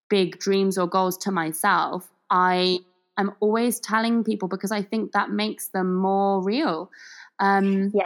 big 0.09 0.39
dreams 0.39 0.79
or 0.79 0.87
goals 0.87 1.17
to 1.19 1.31
myself. 1.31 2.11
I 2.31 2.79
am 3.19 3.33
always 3.41 3.81
telling 3.81 4.25
people 4.25 4.49
because 4.49 4.73
I 4.73 4.83
think 4.83 5.13
that 5.13 5.31
makes 5.31 5.69
them 5.69 5.95
more 5.95 6.43
real. 6.43 6.91
Um, 7.39 7.91
yeah. 7.95 8.03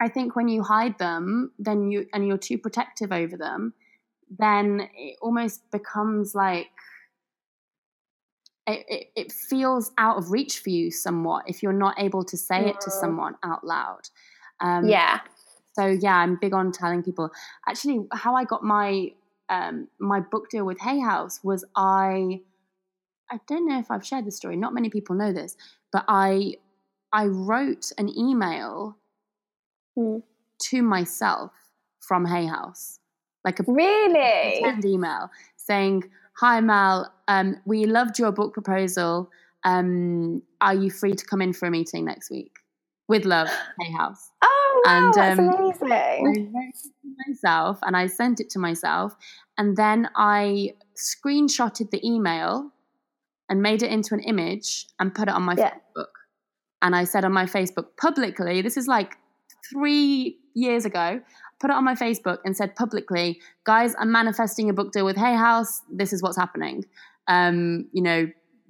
I 0.00 0.08
think 0.08 0.36
when 0.36 0.48
you 0.48 0.62
hide 0.62 0.98
them, 0.98 1.52
then 1.58 1.90
you 1.90 2.06
and 2.12 2.26
you're 2.26 2.38
too 2.38 2.58
protective 2.58 3.12
over 3.12 3.36
them, 3.36 3.72
then 4.38 4.88
it 4.96 5.16
almost 5.22 5.70
becomes 5.70 6.34
like 6.34 6.68
it, 8.66 8.84
it, 8.88 9.06
it, 9.14 9.32
feels 9.32 9.92
out 9.98 10.16
of 10.16 10.30
reach 10.30 10.58
for 10.60 10.70
you 10.70 10.90
somewhat 10.90 11.44
if 11.46 11.62
you're 11.62 11.72
not 11.72 11.94
able 11.98 12.24
to 12.24 12.36
say 12.36 12.66
it 12.66 12.80
to 12.80 12.90
someone 12.90 13.36
out 13.42 13.64
loud. 13.64 14.08
Um, 14.60 14.88
yeah. 14.88 15.20
So 15.74 15.86
yeah, 15.86 16.16
I'm 16.16 16.36
big 16.40 16.54
on 16.54 16.72
telling 16.72 17.02
people. 17.02 17.30
Actually, 17.68 18.06
how 18.12 18.34
I 18.34 18.44
got 18.44 18.62
my 18.62 19.12
um, 19.48 19.88
my 19.98 20.20
book 20.20 20.48
deal 20.50 20.64
with 20.64 20.80
Hay 20.80 21.00
House 21.00 21.40
was 21.42 21.64
I. 21.76 22.40
I 23.30 23.40
don't 23.48 23.66
know 23.66 23.78
if 23.78 23.90
I've 23.90 24.04
shared 24.04 24.26
this 24.26 24.36
story. 24.36 24.56
Not 24.56 24.74
many 24.74 24.90
people 24.90 25.16
know 25.16 25.32
this, 25.32 25.56
but 25.92 26.04
I 26.08 26.56
I 27.12 27.26
wrote 27.26 27.92
an 27.98 28.08
email 28.16 28.96
mm. 29.98 30.22
to 30.64 30.82
myself 30.82 31.52
from 32.00 32.26
Hay 32.26 32.46
House, 32.46 32.98
like 33.44 33.60
a 33.60 33.64
really 33.66 34.60
pretend 34.60 34.84
email 34.84 35.30
saying, 35.56 36.04
"Hi 36.40 36.60
Mel, 36.60 37.12
um, 37.28 37.56
we 37.64 37.86
loved 37.86 38.18
your 38.18 38.32
book 38.32 38.52
proposal. 38.52 39.30
Um, 39.64 40.42
are 40.60 40.74
you 40.74 40.90
free 40.90 41.14
to 41.14 41.24
come 41.24 41.40
in 41.40 41.52
for 41.54 41.66
a 41.66 41.70
meeting 41.70 42.04
next 42.04 42.30
week? 42.30 42.52
With 43.08 43.24
love, 43.24 43.48
Hay 43.80 43.92
House." 43.92 44.30
Oh 44.42 44.53
wow, 44.84 45.04
and, 45.04 45.14
that's 45.14 45.38
um, 45.38 45.48
amazing! 45.48 46.52
It 46.54 46.74
to 47.02 47.14
myself, 47.28 47.78
and 47.82 47.96
I 47.96 48.06
sent 48.06 48.40
it 48.40 48.50
to 48.50 48.58
myself, 48.58 49.14
and 49.58 49.76
then 49.76 50.08
I 50.16 50.74
screenshotted 50.96 51.90
the 51.90 52.06
email 52.06 52.70
and 53.48 53.60
made 53.62 53.82
it 53.82 53.90
into 53.90 54.14
an 54.14 54.20
image 54.20 54.86
and 54.98 55.14
put 55.14 55.28
it 55.28 55.34
on 55.34 55.42
my 55.42 55.54
yeah. 55.56 55.74
Facebook 55.74 56.06
and 56.84 56.94
I 56.94 57.04
said 57.04 57.24
on 57.24 57.32
my 57.32 57.46
Facebook 57.46 57.96
publicly, 57.96 58.60
this 58.60 58.76
is 58.76 58.86
like 58.86 59.16
three 59.72 60.38
years 60.54 60.84
ago, 60.84 61.20
put 61.58 61.70
it 61.70 61.72
on 61.72 61.82
my 61.82 61.94
Facebook 61.94 62.38
and 62.44 62.54
said 62.54 62.76
publicly, 62.76 63.40
guys, 63.64 63.94
I'm 63.98 64.12
manifesting 64.12 64.68
a 64.68 64.74
book 64.74 64.92
deal 64.92 65.06
with 65.06 65.16
Hay 65.16 65.34
House. 65.34 65.80
This 65.90 66.12
is 66.12 66.22
what's 66.22 66.36
happening. 66.36 66.84
Um, 67.26 67.88
you 67.92 68.02
know, 68.02 68.26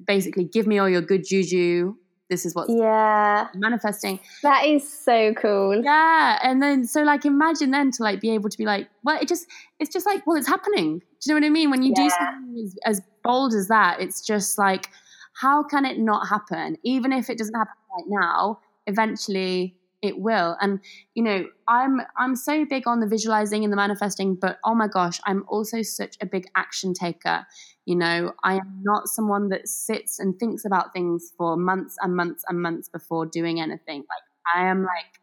basically, 0.07 0.45
give 0.45 0.69
me 0.69 0.79
all 0.79 0.89
your 0.89 1.03
good 1.03 1.25
juju. 1.29 1.97
This 2.31 2.47
is 2.47 2.55
what's 2.55 2.73
yeah 2.73 3.49
manifesting. 3.55 4.19
That 4.43 4.65
is 4.67 4.91
so 4.91 5.35
cool. 5.35 5.83
Yeah, 5.85 6.39
and 6.43 6.63
then 6.63 6.87
so 6.87 7.03
like 7.03 7.25
imagine 7.27 7.71
then 7.71 7.91
to 7.93 8.03
like 8.03 8.21
be 8.21 8.31
able 8.31 8.49
to 8.49 8.57
be 8.57 8.65
like, 8.65 8.89
well, 9.03 9.21
it 9.21 9.29
just 9.29 9.47
it's 9.79 9.93
just 9.93 10.07
like 10.07 10.27
well, 10.27 10.37
it's 10.37 10.49
happening. 10.49 11.01
Do 11.01 11.05
you 11.27 11.35
know 11.35 11.41
what 11.41 11.47
I 11.47 11.51
mean? 11.51 11.71
When 11.71 11.83
you 11.83 11.93
yeah. 11.97 12.05
do 12.05 12.11
something 12.11 12.65
as, 12.65 12.77
as 12.87 13.03
bold 13.23 13.53
as 13.53 13.69
that, 13.69 14.01
it's 14.01 14.25
just 14.25 14.59
like 14.59 14.89
how 15.35 15.63
can 15.63 15.85
it 15.85 15.99
not 15.99 16.29
happen? 16.29 16.77
Even 16.83 17.13
if 17.13 17.29
it 17.29 17.39
doesn't 17.39 17.55
happen 17.55 17.75
right 17.97 18.07
now, 18.09 18.61
eventually 18.87 19.77
it 20.05 20.19
will. 20.19 20.57
And 20.61 20.81
you 21.15 21.23
know, 21.23 21.47
I'm 21.67 22.01
I'm 22.17 22.37
so 22.37 22.65
big 22.65 22.87
on 22.87 23.01
the 23.01 23.07
visualizing 23.07 23.65
and 23.65 23.73
the 23.73 23.77
manifesting, 23.77 24.35
but 24.35 24.59
oh 24.65 24.75
my 24.75 24.87
gosh, 24.87 25.19
I'm 25.25 25.45
also 25.49 25.83
such 25.83 26.17
a 26.21 26.27
big 26.27 26.47
action 26.55 26.93
taker. 26.93 27.47
You 27.87 27.97
know, 27.97 28.33
I 28.43 28.55
am 28.55 28.81
not 28.83 29.09
someone 29.09 29.49
that 29.49 29.69
sits 29.69 30.19
and 30.19 30.39
thinks 30.39 30.65
about 30.65 30.93
things 30.93 31.33
for 31.37 31.57
months 31.57 31.97
and 32.01 32.15
months 32.15 32.45
and 32.49 32.61
months 32.61 32.89
before 32.89 33.27
doing 33.27 33.61
anything. 33.61 34.01
Like 34.01 34.55
I 34.55 34.69
am 34.71 34.83
like 34.83 35.21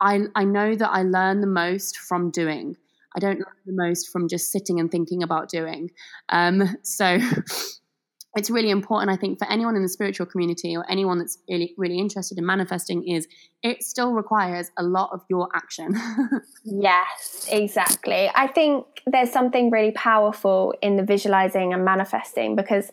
I 0.00 0.20
I 0.34 0.44
know 0.44 0.74
that 0.74 0.90
I 0.90 1.02
learn 1.02 1.40
the 1.40 1.46
most 1.46 1.98
from 1.98 2.30
doing. 2.30 2.76
I 3.14 3.20
don't 3.20 3.38
learn 3.38 3.56
the 3.66 3.74
most 3.74 4.08
from 4.08 4.26
just 4.26 4.50
sitting 4.50 4.80
and 4.80 4.90
thinking 4.90 5.22
about 5.22 5.50
doing. 5.50 5.90
Um, 6.30 6.76
so 6.82 7.18
it's 8.36 8.50
really 8.50 8.70
important 8.70 9.10
i 9.10 9.16
think 9.16 9.38
for 9.38 9.50
anyone 9.50 9.76
in 9.76 9.82
the 9.82 9.88
spiritual 9.88 10.26
community 10.26 10.76
or 10.76 10.84
anyone 10.90 11.18
that's 11.18 11.38
really 11.48 11.74
really 11.76 11.98
interested 11.98 12.38
in 12.38 12.46
manifesting 12.46 13.06
is 13.06 13.26
it 13.62 13.82
still 13.82 14.12
requires 14.12 14.70
a 14.76 14.82
lot 14.82 15.10
of 15.12 15.20
your 15.28 15.48
action. 15.54 15.94
Yes 16.64 17.48
exactly. 17.50 18.30
I 18.34 18.46
think 18.46 18.86
there's 19.06 19.32
something 19.32 19.70
really 19.70 19.90
powerful 19.90 20.74
in 20.80 20.96
the 20.96 21.02
visualizing 21.02 21.72
and 21.72 21.84
manifesting 21.84 22.54
because 22.54 22.90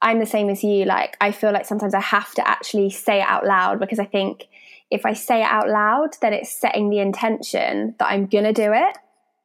i'm 0.00 0.20
the 0.20 0.26
same 0.26 0.48
as 0.48 0.62
you 0.62 0.84
like 0.84 1.16
i 1.20 1.32
feel 1.32 1.52
like 1.52 1.66
sometimes 1.66 1.94
i 1.94 2.00
have 2.00 2.32
to 2.34 2.46
actually 2.48 2.90
say 2.90 3.18
it 3.20 3.26
out 3.28 3.44
loud 3.44 3.80
because 3.80 3.98
i 3.98 4.04
think 4.04 4.46
if 4.90 5.04
i 5.04 5.12
say 5.12 5.40
it 5.40 5.50
out 5.50 5.68
loud 5.68 6.16
then 6.20 6.32
it's 6.32 6.52
setting 6.52 6.90
the 6.90 7.00
intention 7.00 7.94
that 7.98 8.06
i'm 8.06 8.26
gonna 8.26 8.52
do 8.52 8.72
it. 8.72 8.96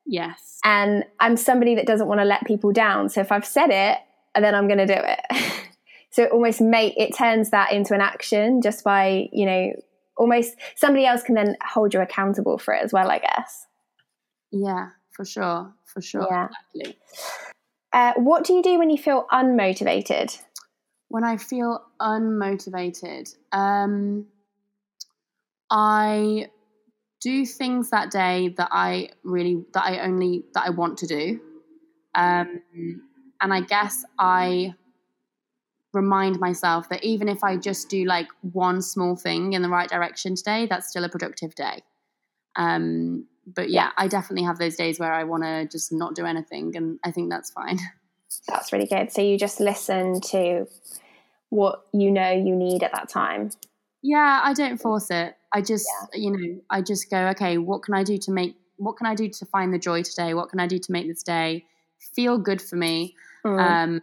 Yes. 0.06 0.60
And 0.64 1.04
i'm 1.20 1.36
somebody 1.36 1.76
that 1.76 1.88
doesn't 1.88 2.08
want 2.08 2.20
to 2.20 2.26
let 2.26 2.46
people 2.46 2.72
down. 2.72 3.10
So 3.10 3.22
if 3.22 3.32
i've 3.32 3.46
said 3.46 3.70
it 3.72 3.98
and 4.36 4.44
then 4.44 4.56
I'm 4.56 4.68
going 4.68 4.80
to 4.80 4.88
do 4.88 4.96
it. 4.96 5.20
so 6.12 6.24
it 6.24 6.32
almost 6.32 6.62
make 6.62 6.94
it 6.98 7.16
turns 7.16 7.50
that 7.52 7.72
into 7.72 7.94
an 7.94 8.02
action 8.02 8.62
just 8.62 8.84
by 8.84 9.28
you 9.32 9.46
know 9.46 9.74
almost 10.18 10.56
somebody 10.76 11.06
else 11.06 11.24
can 11.24 11.36
then 11.36 11.56
hold 11.64 11.94
you 11.94 12.02
accountable 12.02 12.58
for 12.58 12.74
it 12.74 12.84
as 12.84 12.94
well. 12.94 13.10
I 13.10 13.20
guess. 13.20 13.68
Yeah, 14.52 14.90
for 15.12 15.26
sure, 15.26 15.74
for 15.86 16.02
sure. 16.02 16.28
Yeah. 16.30 16.50
Exactly. 16.76 16.98
Uh, 17.92 18.14
what 18.18 18.44
do 18.44 18.54
you 18.54 18.64
do 18.64 18.80
when 18.80 18.90
you 18.90 18.98
feel 18.98 19.26
unmotivated? 19.32 20.42
When 21.10 21.24
I 21.24 21.38
feel 21.38 21.84
unmotivated, 22.02 23.36
um, 23.52 24.26
I 25.70 26.48
do 27.22 27.46
things 27.46 27.92
that 27.92 28.12
day 28.12 28.50
that 28.58 28.70
I 28.72 29.10
really 29.24 29.64
that 29.74 29.84
I 29.84 30.00
only 30.00 30.44
that 30.54 30.66
I 30.66 30.70
want 30.72 30.98
to 31.00 31.08
do. 31.08 31.40
Um, 32.16 32.62
and 33.44 33.54
I 33.54 33.62
guess 33.62 34.04
I 34.18 34.74
remind 35.94 36.40
myself 36.40 36.90
that 36.90 37.04
even 37.04 37.30
if 37.30 37.44
I 37.44 37.58
just 37.58 37.90
do 37.90 38.06
like 38.06 38.28
one 38.42 38.82
small 38.82 39.16
thing 39.16 39.54
in 39.54 39.62
the 39.62 39.70
right 39.70 39.88
direction 39.88 40.36
today, 40.36 40.66
that's 40.66 40.90
still 40.90 41.04
a 41.04 41.10
productive 41.10 41.54
day. 41.54 41.84
Um, 42.56 43.28
but 43.46 43.70
yeah, 43.70 43.92
I 43.98 44.08
definitely 44.08 44.46
have 44.46 44.58
those 44.58 44.76
days 44.76 45.00
where 45.00 45.14
I 45.14 45.24
want 45.26 45.44
to 45.44 45.68
just 45.68 45.92
not 45.92 46.16
do 46.16 46.26
anything, 46.26 46.76
and 46.76 47.00
I 47.04 47.12
think 47.12 47.30
that's 47.30 47.52
fine. 47.52 47.78
That's 48.48 48.74
really 48.74 48.88
good. 48.88 49.12
So 49.12 49.22
you 49.22 49.38
just 49.38 49.60
listen 49.60 50.20
to 50.32 50.68
what 51.50 51.86
you 51.94 52.10
know 52.10 52.32
you 52.32 52.56
need 52.56 52.82
at 52.82 52.92
that 52.92 53.08
time. 53.08 53.52
Yeah, 54.02 54.42
I 54.44 54.54
don't 54.54 54.78
force 54.78 55.12
it. 55.12 55.36
I 55.54 55.62
just, 55.62 55.88
yeah. 56.14 56.20
you 56.20 56.32
know, 56.32 56.62
I 56.70 56.82
just 56.82 57.12
go, 57.12 57.28
okay, 57.28 57.60
what 57.60 57.84
can 57.84 57.94
I 57.94 58.04
do 58.04 58.18
to 58.18 58.32
make, 58.32 58.56
what 58.78 58.98
can 58.98 59.06
I 59.06 59.14
do 59.14 59.30
to 59.30 59.46
find 59.46 59.72
the 59.72 59.78
joy 59.78 60.02
today? 60.02 60.34
What 60.34 60.50
can 60.50 60.60
I 60.60 60.66
do 60.66 60.80
to 60.80 60.92
make 60.92 61.08
this 61.08 61.22
day 61.22 61.66
feel 62.00 62.40
good 62.40 62.60
for 62.60 62.76
me? 62.76 63.16
Mm. 63.46 63.60
Um, 63.60 64.02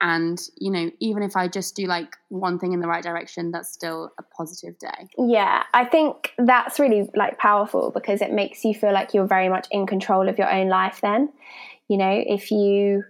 and 0.00 0.40
you 0.56 0.70
know 0.70 0.90
even 1.00 1.22
if 1.22 1.36
i 1.36 1.48
just 1.48 1.74
do 1.74 1.86
like 1.86 2.16
one 2.28 2.58
thing 2.58 2.72
in 2.72 2.80
the 2.80 2.86
right 2.86 3.02
direction 3.02 3.50
that's 3.50 3.72
still 3.72 4.10
a 4.18 4.22
positive 4.22 4.78
day 4.78 5.08
yeah 5.18 5.64
i 5.74 5.84
think 5.84 6.32
that's 6.38 6.78
really 6.78 7.08
like 7.14 7.38
powerful 7.38 7.90
because 7.90 8.22
it 8.22 8.32
makes 8.32 8.64
you 8.64 8.74
feel 8.74 8.92
like 8.92 9.12
you're 9.12 9.26
very 9.26 9.48
much 9.48 9.66
in 9.70 9.86
control 9.86 10.28
of 10.28 10.38
your 10.38 10.50
own 10.50 10.68
life 10.68 11.00
then 11.02 11.32
you 11.88 11.96
know 11.96 12.22
if 12.26 12.50
you 12.50 13.02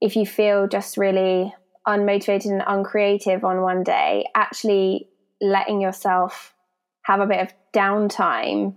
if 0.00 0.16
you 0.16 0.24
feel 0.24 0.68
just 0.68 0.96
really 0.96 1.52
unmotivated 1.86 2.46
and 2.46 2.62
uncreative 2.66 3.44
on 3.44 3.62
one 3.62 3.82
day 3.82 4.24
actually 4.34 5.08
letting 5.40 5.80
yourself 5.80 6.54
have 7.02 7.20
a 7.20 7.26
bit 7.26 7.40
of 7.40 7.52
downtime 7.74 8.74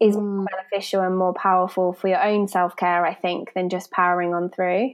is 0.00 0.16
mm. 0.16 0.44
beneficial 0.50 1.00
and 1.00 1.16
more 1.16 1.32
powerful 1.32 1.92
for 1.92 2.08
your 2.08 2.22
own 2.22 2.48
self-care 2.48 3.06
i 3.06 3.14
think 3.14 3.54
than 3.54 3.70
just 3.70 3.90
powering 3.90 4.34
on 4.34 4.50
through 4.50 4.92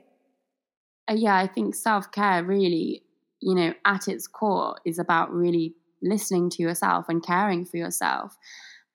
yeah, 1.14 1.36
I 1.36 1.46
think 1.46 1.74
self 1.74 2.10
care 2.12 2.44
really 2.44 3.02
you 3.40 3.54
know, 3.54 3.74
at 3.84 4.08
its 4.08 4.26
core 4.26 4.76
is 4.84 4.98
about 4.98 5.32
really 5.32 5.74
listening 6.02 6.50
to 6.50 6.62
yourself 6.62 7.06
and 7.08 7.24
caring 7.24 7.64
for 7.64 7.76
yourself. 7.76 8.36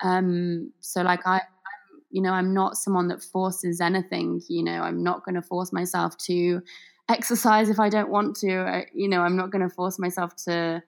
Um, 0.02 0.72
so 0.80 1.02
like 1.02 1.26
I, 1.26 1.36
I'm, 1.36 2.02
you 2.10 2.22
know, 2.22 2.32
I'm 2.32 2.54
not 2.54 2.78
someone 2.78 3.08
that 3.10 3.24
forces 3.24 3.80
anything. 3.80 4.42
You 4.50 4.64
know, 4.64 4.82
I'm 4.82 5.04
not 5.04 5.24
going 5.24 5.36
to 5.36 5.42
force 5.42 5.72
myself 5.72 6.18
to 6.26 6.62
exercise 7.10 7.70
if 7.70 7.80
I 7.80 7.90
don't 7.90 8.10
want 8.10 8.36
to. 8.38 8.58
I, 8.58 8.86
you 8.94 9.08
know, 9.08 9.22
I'm 9.22 9.36
not 9.36 9.52
going 9.52 9.68
to 9.68 9.74
force 9.74 10.00
myself 10.00 10.36
to 10.46 10.84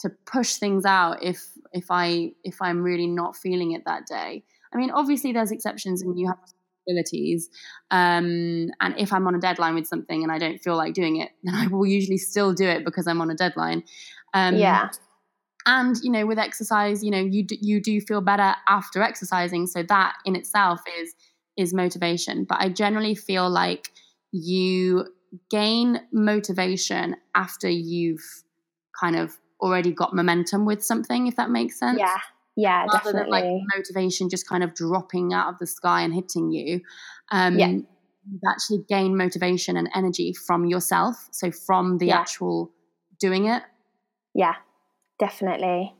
to 0.00 0.10
push 0.26 0.56
things 0.56 0.84
out 0.84 1.22
if 1.22 1.42
if 1.72 1.86
I 1.90 2.32
if 2.44 2.60
I'm 2.60 2.82
really 2.82 3.06
not 3.06 3.36
feeling 3.36 3.72
it 3.72 3.84
that 3.86 4.06
day. 4.06 4.44
I 4.72 4.76
mean, 4.76 4.90
obviously 4.90 5.32
there's 5.32 5.52
exceptions 5.52 6.02
and 6.02 6.18
you 6.18 6.26
have 6.26 6.38
responsibilities. 6.86 7.48
Um, 7.90 8.70
and 8.80 8.94
if 8.98 9.12
I'm 9.12 9.26
on 9.26 9.34
a 9.34 9.40
deadline 9.40 9.74
with 9.74 9.86
something 9.86 10.22
and 10.22 10.32
I 10.32 10.38
don't 10.38 10.58
feel 10.58 10.76
like 10.76 10.94
doing 10.94 11.16
it, 11.16 11.30
then 11.44 11.54
I 11.54 11.66
will 11.68 11.86
usually 11.86 12.18
still 12.18 12.52
do 12.52 12.66
it 12.66 12.84
because 12.84 13.06
I'm 13.06 13.20
on 13.20 13.30
a 13.30 13.34
deadline. 13.34 13.84
Um, 14.34 14.56
yeah. 14.56 14.90
And 15.68 15.96
you 16.02 16.12
know, 16.12 16.26
with 16.26 16.38
exercise, 16.38 17.02
you 17.02 17.10
know, 17.10 17.18
you 17.18 17.44
do, 17.44 17.56
you 17.60 17.80
do 17.80 18.00
feel 18.00 18.20
better 18.20 18.54
after 18.68 19.02
exercising, 19.02 19.66
so 19.66 19.82
that 19.82 20.14
in 20.24 20.36
itself 20.36 20.80
is 21.00 21.14
is 21.56 21.74
motivation. 21.74 22.44
But 22.44 22.60
I 22.60 22.68
generally 22.68 23.16
feel 23.16 23.50
like 23.50 23.90
you 24.30 25.06
gain 25.50 26.00
motivation 26.12 27.16
after 27.34 27.68
you've 27.68 28.22
kind 29.00 29.16
of 29.16 29.36
already 29.60 29.90
got 29.90 30.14
momentum 30.14 30.66
with 30.66 30.84
something, 30.84 31.26
if 31.26 31.34
that 31.34 31.50
makes 31.50 31.80
sense. 31.80 31.98
Yeah. 31.98 32.18
Yeah, 32.56 32.86
Rather 32.86 33.12
definitely. 33.12 33.40
than 33.40 33.58
like 33.58 33.62
motivation 33.76 34.28
just 34.28 34.48
kind 34.48 34.64
of 34.64 34.74
dropping 34.74 35.32
out 35.34 35.52
of 35.52 35.58
the 35.58 35.66
sky 35.66 36.00
and 36.02 36.14
hitting 36.14 36.50
you. 36.50 36.80
Um, 37.30 37.58
yeah. 37.58 37.68
You 37.68 38.40
actually 38.48 38.84
gain 38.88 39.16
motivation 39.16 39.76
and 39.76 39.88
energy 39.94 40.32
from 40.32 40.64
yourself. 40.64 41.28
So 41.30 41.50
from 41.50 41.98
the 41.98 42.06
Yeah. 42.06 42.20
actual 42.20 42.72
doing 43.20 43.46
it. 43.46 43.62
Yeah, 44.34 44.54
definitely. 45.18 45.94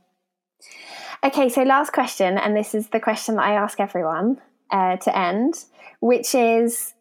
Okay, 1.22 1.48
so 1.48 1.62
last 1.62 1.92
question, 1.92 2.38
and 2.38 2.56
this 2.56 2.74
is 2.74 2.88
the 2.88 3.00
question 3.00 3.36
that 3.36 3.44
I 3.44 3.52
ask 3.52 3.78
everyone 3.80 4.40
uh, 4.70 4.96
to 4.96 5.16
end, 5.16 5.64
which 6.00 6.34
is 6.34 6.94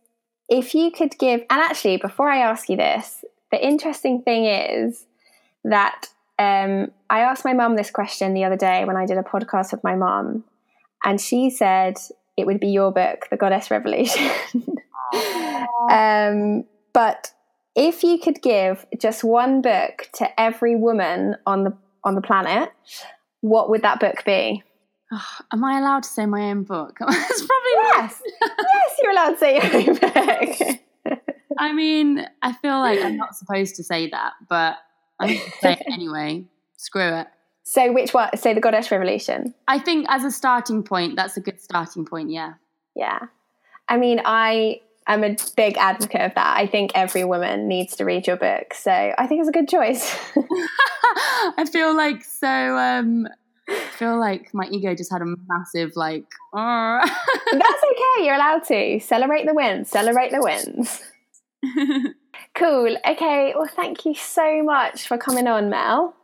if 0.50 0.76
you 0.76 0.92
could 0.92 1.18
give, 1.18 1.42
and 1.50 1.62
actually, 1.62 1.98
before 1.98 2.30
I 2.30 2.38
ask 2.40 2.70
you 2.70 2.78
this, 2.78 3.26
the 3.52 3.66
interesting 3.66 4.22
thing 4.22 4.46
is 4.46 5.06
that 5.64 6.10
um, 6.38 6.92
I 7.10 7.20
asked 7.22 7.46
my 7.46 7.54
mum 7.54 7.76
this 7.76 7.92
question 7.92 8.34
the 8.34 8.44
other 8.44 8.58
day 8.58 8.84
when 8.86 8.98
I 8.98 9.06
did 9.06 9.18
a 9.18 9.24
podcast 9.24 9.72
with 9.72 9.84
my 9.84 9.96
mum, 9.96 10.44
and 11.04 11.20
she 11.20 11.50
said 11.50 11.98
it 12.38 12.46
would 12.46 12.60
be 12.60 12.68
your 12.68 12.92
book, 12.92 13.28
The 13.30 13.38
Goddess 13.38 13.72
Revolution. 13.72 14.30
um, 15.90 16.66
but 16.94 17.32
if 17.76 18.04
you 18.04 18.20
could 18.20 18.42
give 18.42 18.86
just 19.00 19.24
one 19.24 19.62
book 19.62 20.10
to 20.16 20.40
every 20.40 20.76
woman 20.76 21.36
on 21.46 21.64
the 21.64 21.78
on 22.04 22.16
the 22.16 22.22
planet, 22.22 22.70
what 23.42 23.70
would 23.70 23.82
that 23.84 24.00
book 24.00 24.24
be? 24.26 24.64
Am 25.54 25.64
I 25.64 25.80
allowed 25.80 26.04
to 26.04 26.10
say 26.10 26.26
my 26.26 26.50
own 26.50 26.64
book? 26.64 26.98
It's 27.08 27.46
probably 27.46 27.72
Yes, 27.76 28.22
yes, 28.42 29.00
you're 29.02 29.12
allowed 29.12 29.32
to 29.32 29.38
say 29.38 29.56
your 29.56 29.76
own 29.76 29.96
book. 29.96 31.20
I 31.58 31.72
mean, 31.72 32.26
I 32.42 32.52
feel 32.54 32.80
like 32.80 33.00
I'm 33.00 33.16
not 33.16 33.36
supposed 33.36 33.76
to 33.76 33.84
say 33.84 34.10
that, 34.10 34.34
but 34.50 34.78
I'm 35.20 35.30
going 35.30 35.40
to 35.40 35.52
say 35.62 35.74
it 35.74 35.84
anyway. 35.92 36.44
Screw 36.78 37.02
it. 37.20 37.28
so, 37.64 37.92
which 37.92 38.14
one? 38.14 38.36
Say 38.38 38.54
the 38.54 38.62
Goddess 38.62 38.92
Revolution. 38.92 39.54
I 39.68 39.80
think 39.80 40.06
as 40.10 40.24
a 40.24 40.32
starting 40.32 40.84
point, 40.84 41.16
that's 41.16 41.38
a 41.38 41.42
good 41.42 41.62
starting 41.62 42.06
point. 42.06 42.30
Yeah. 42.32 42.54
Yeah, 42.96 43.20
I 43.90 43.98
mean, 43.98 44.22
I 44.24 44.80
am 45.06 45.24
a 45.26 45.36
big 45.58 45.78
advocate 45.78 46.22
of 46.22 46.34
that. 46.36 46.58
I 46.58 46.66
think 46.66 46.92
every 46.96 47.26
woman 47.26 47.68
needs 47.68 47.96
to 47.98 48.06
read 48.06 48.26
your 48.26 48.38
book, 48.38 48.74
so 48.74 48.90
I 48.92 49.28
think 49.28 49.42
it's 49.42 49.50
a 49.50 49.52
good 49.52 49.68
choice. 49.68 50.16
I 51.58 51.66
feel 51.70 51.94
like 51.94 52.24
so. 52.24 52.48
Um, 52.48 53.28
I 53.68 53.80
feel 53.98 54.18
like 54.18 54.54
my 54.54 54.66
ego 54.72 54.96
just 54.96 55.12
had 55.12 55.22
a 55.22 55.26
massive 55.48 55.98
like. 55.98 56.24
That's 56.54 57.12
okay. 57.52 58.26
You're 58.26 58.36
allowed 58.36 58.64
to 58.66 59.00
celebrate 59.02 59.46
the 59.46 59.54
wins. 59.54 59.90
Celebrate 59.90 60.32
the 60.32 60.42
wins. 60.42 61.04
Cool. 62.56 62.98
Okay. 63.08 63.54
Well, 63.56 63.68
thank 63.68 64.06
you 64.06 64.16
so 64.16 64.64
much 64.64 65.08
for 65.08 65.18
coming 65.18 65.48
on, 65.48 65.70
Mel. 65.70 66.16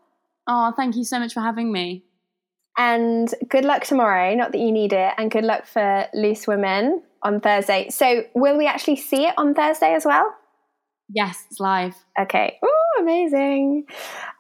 oh, 0.48 0.74
thank 0.76 0.96
you 0.96 1.04
so 1.04 1.20
much 1.20 1.34
for 1.34 1.42
having 1.42 1.72
me. 1.72 2.04
And 2.78 3.34
good 3.50 3.66
luck 3.66 3.84
tomorrow. 3.84 4.34
Not 4.34 4.54
that 4.54 4.60
you 4.60 4.72
need 4.72 4.94
it. 4.94 5.14
And 5.18 5.30
good 5.30 5.44
luck 5.44 5.66
for 5.66 6.08
Loose 6.14 6.48
Women 6.48 7.04
on 7.22 7.42
Thursday. 7.42 7.90
So, 7.90 8.24
will 8.34 8.58
we 8.58 8.66
actually 8.66 8.96
see 8.96 9.26
it 9.26 9.34
on 9.38 9.54
Thursday 9.54 9.94
as 9.94 10.06
well? 10.06 10.34
Yes, 11.10 11.46
it's 11.50 11.60
live. 11.60 11.96
Okay. 12.18 12.58
Oh, 12.64 12.98
amazing. 13.02 13.86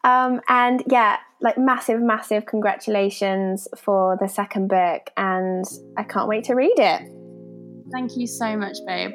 Um, 0.06 0.39
and 0.47 0.82
yeah, 0.88 1.17
like 1.41 1.58
massive, 1.58 2.01
massive 2.01 2.45
congratulations 2.45 3.67
for 3.77 4.17
the 4.21 4.30
second 4.30 4.69
book. 4.69 5.10
And 5.17 5.65
I 5.97 6.04
can't 6.04 6.30
wait 6.30 6.45
to 6.45 6.56
read 6.56 6.80
it. 6.80 7.01
Thank 7.91 8.15
you 8.15 8.25
so 8.25 8.56
much, 8.56 8.77
babe. 8.88 9.12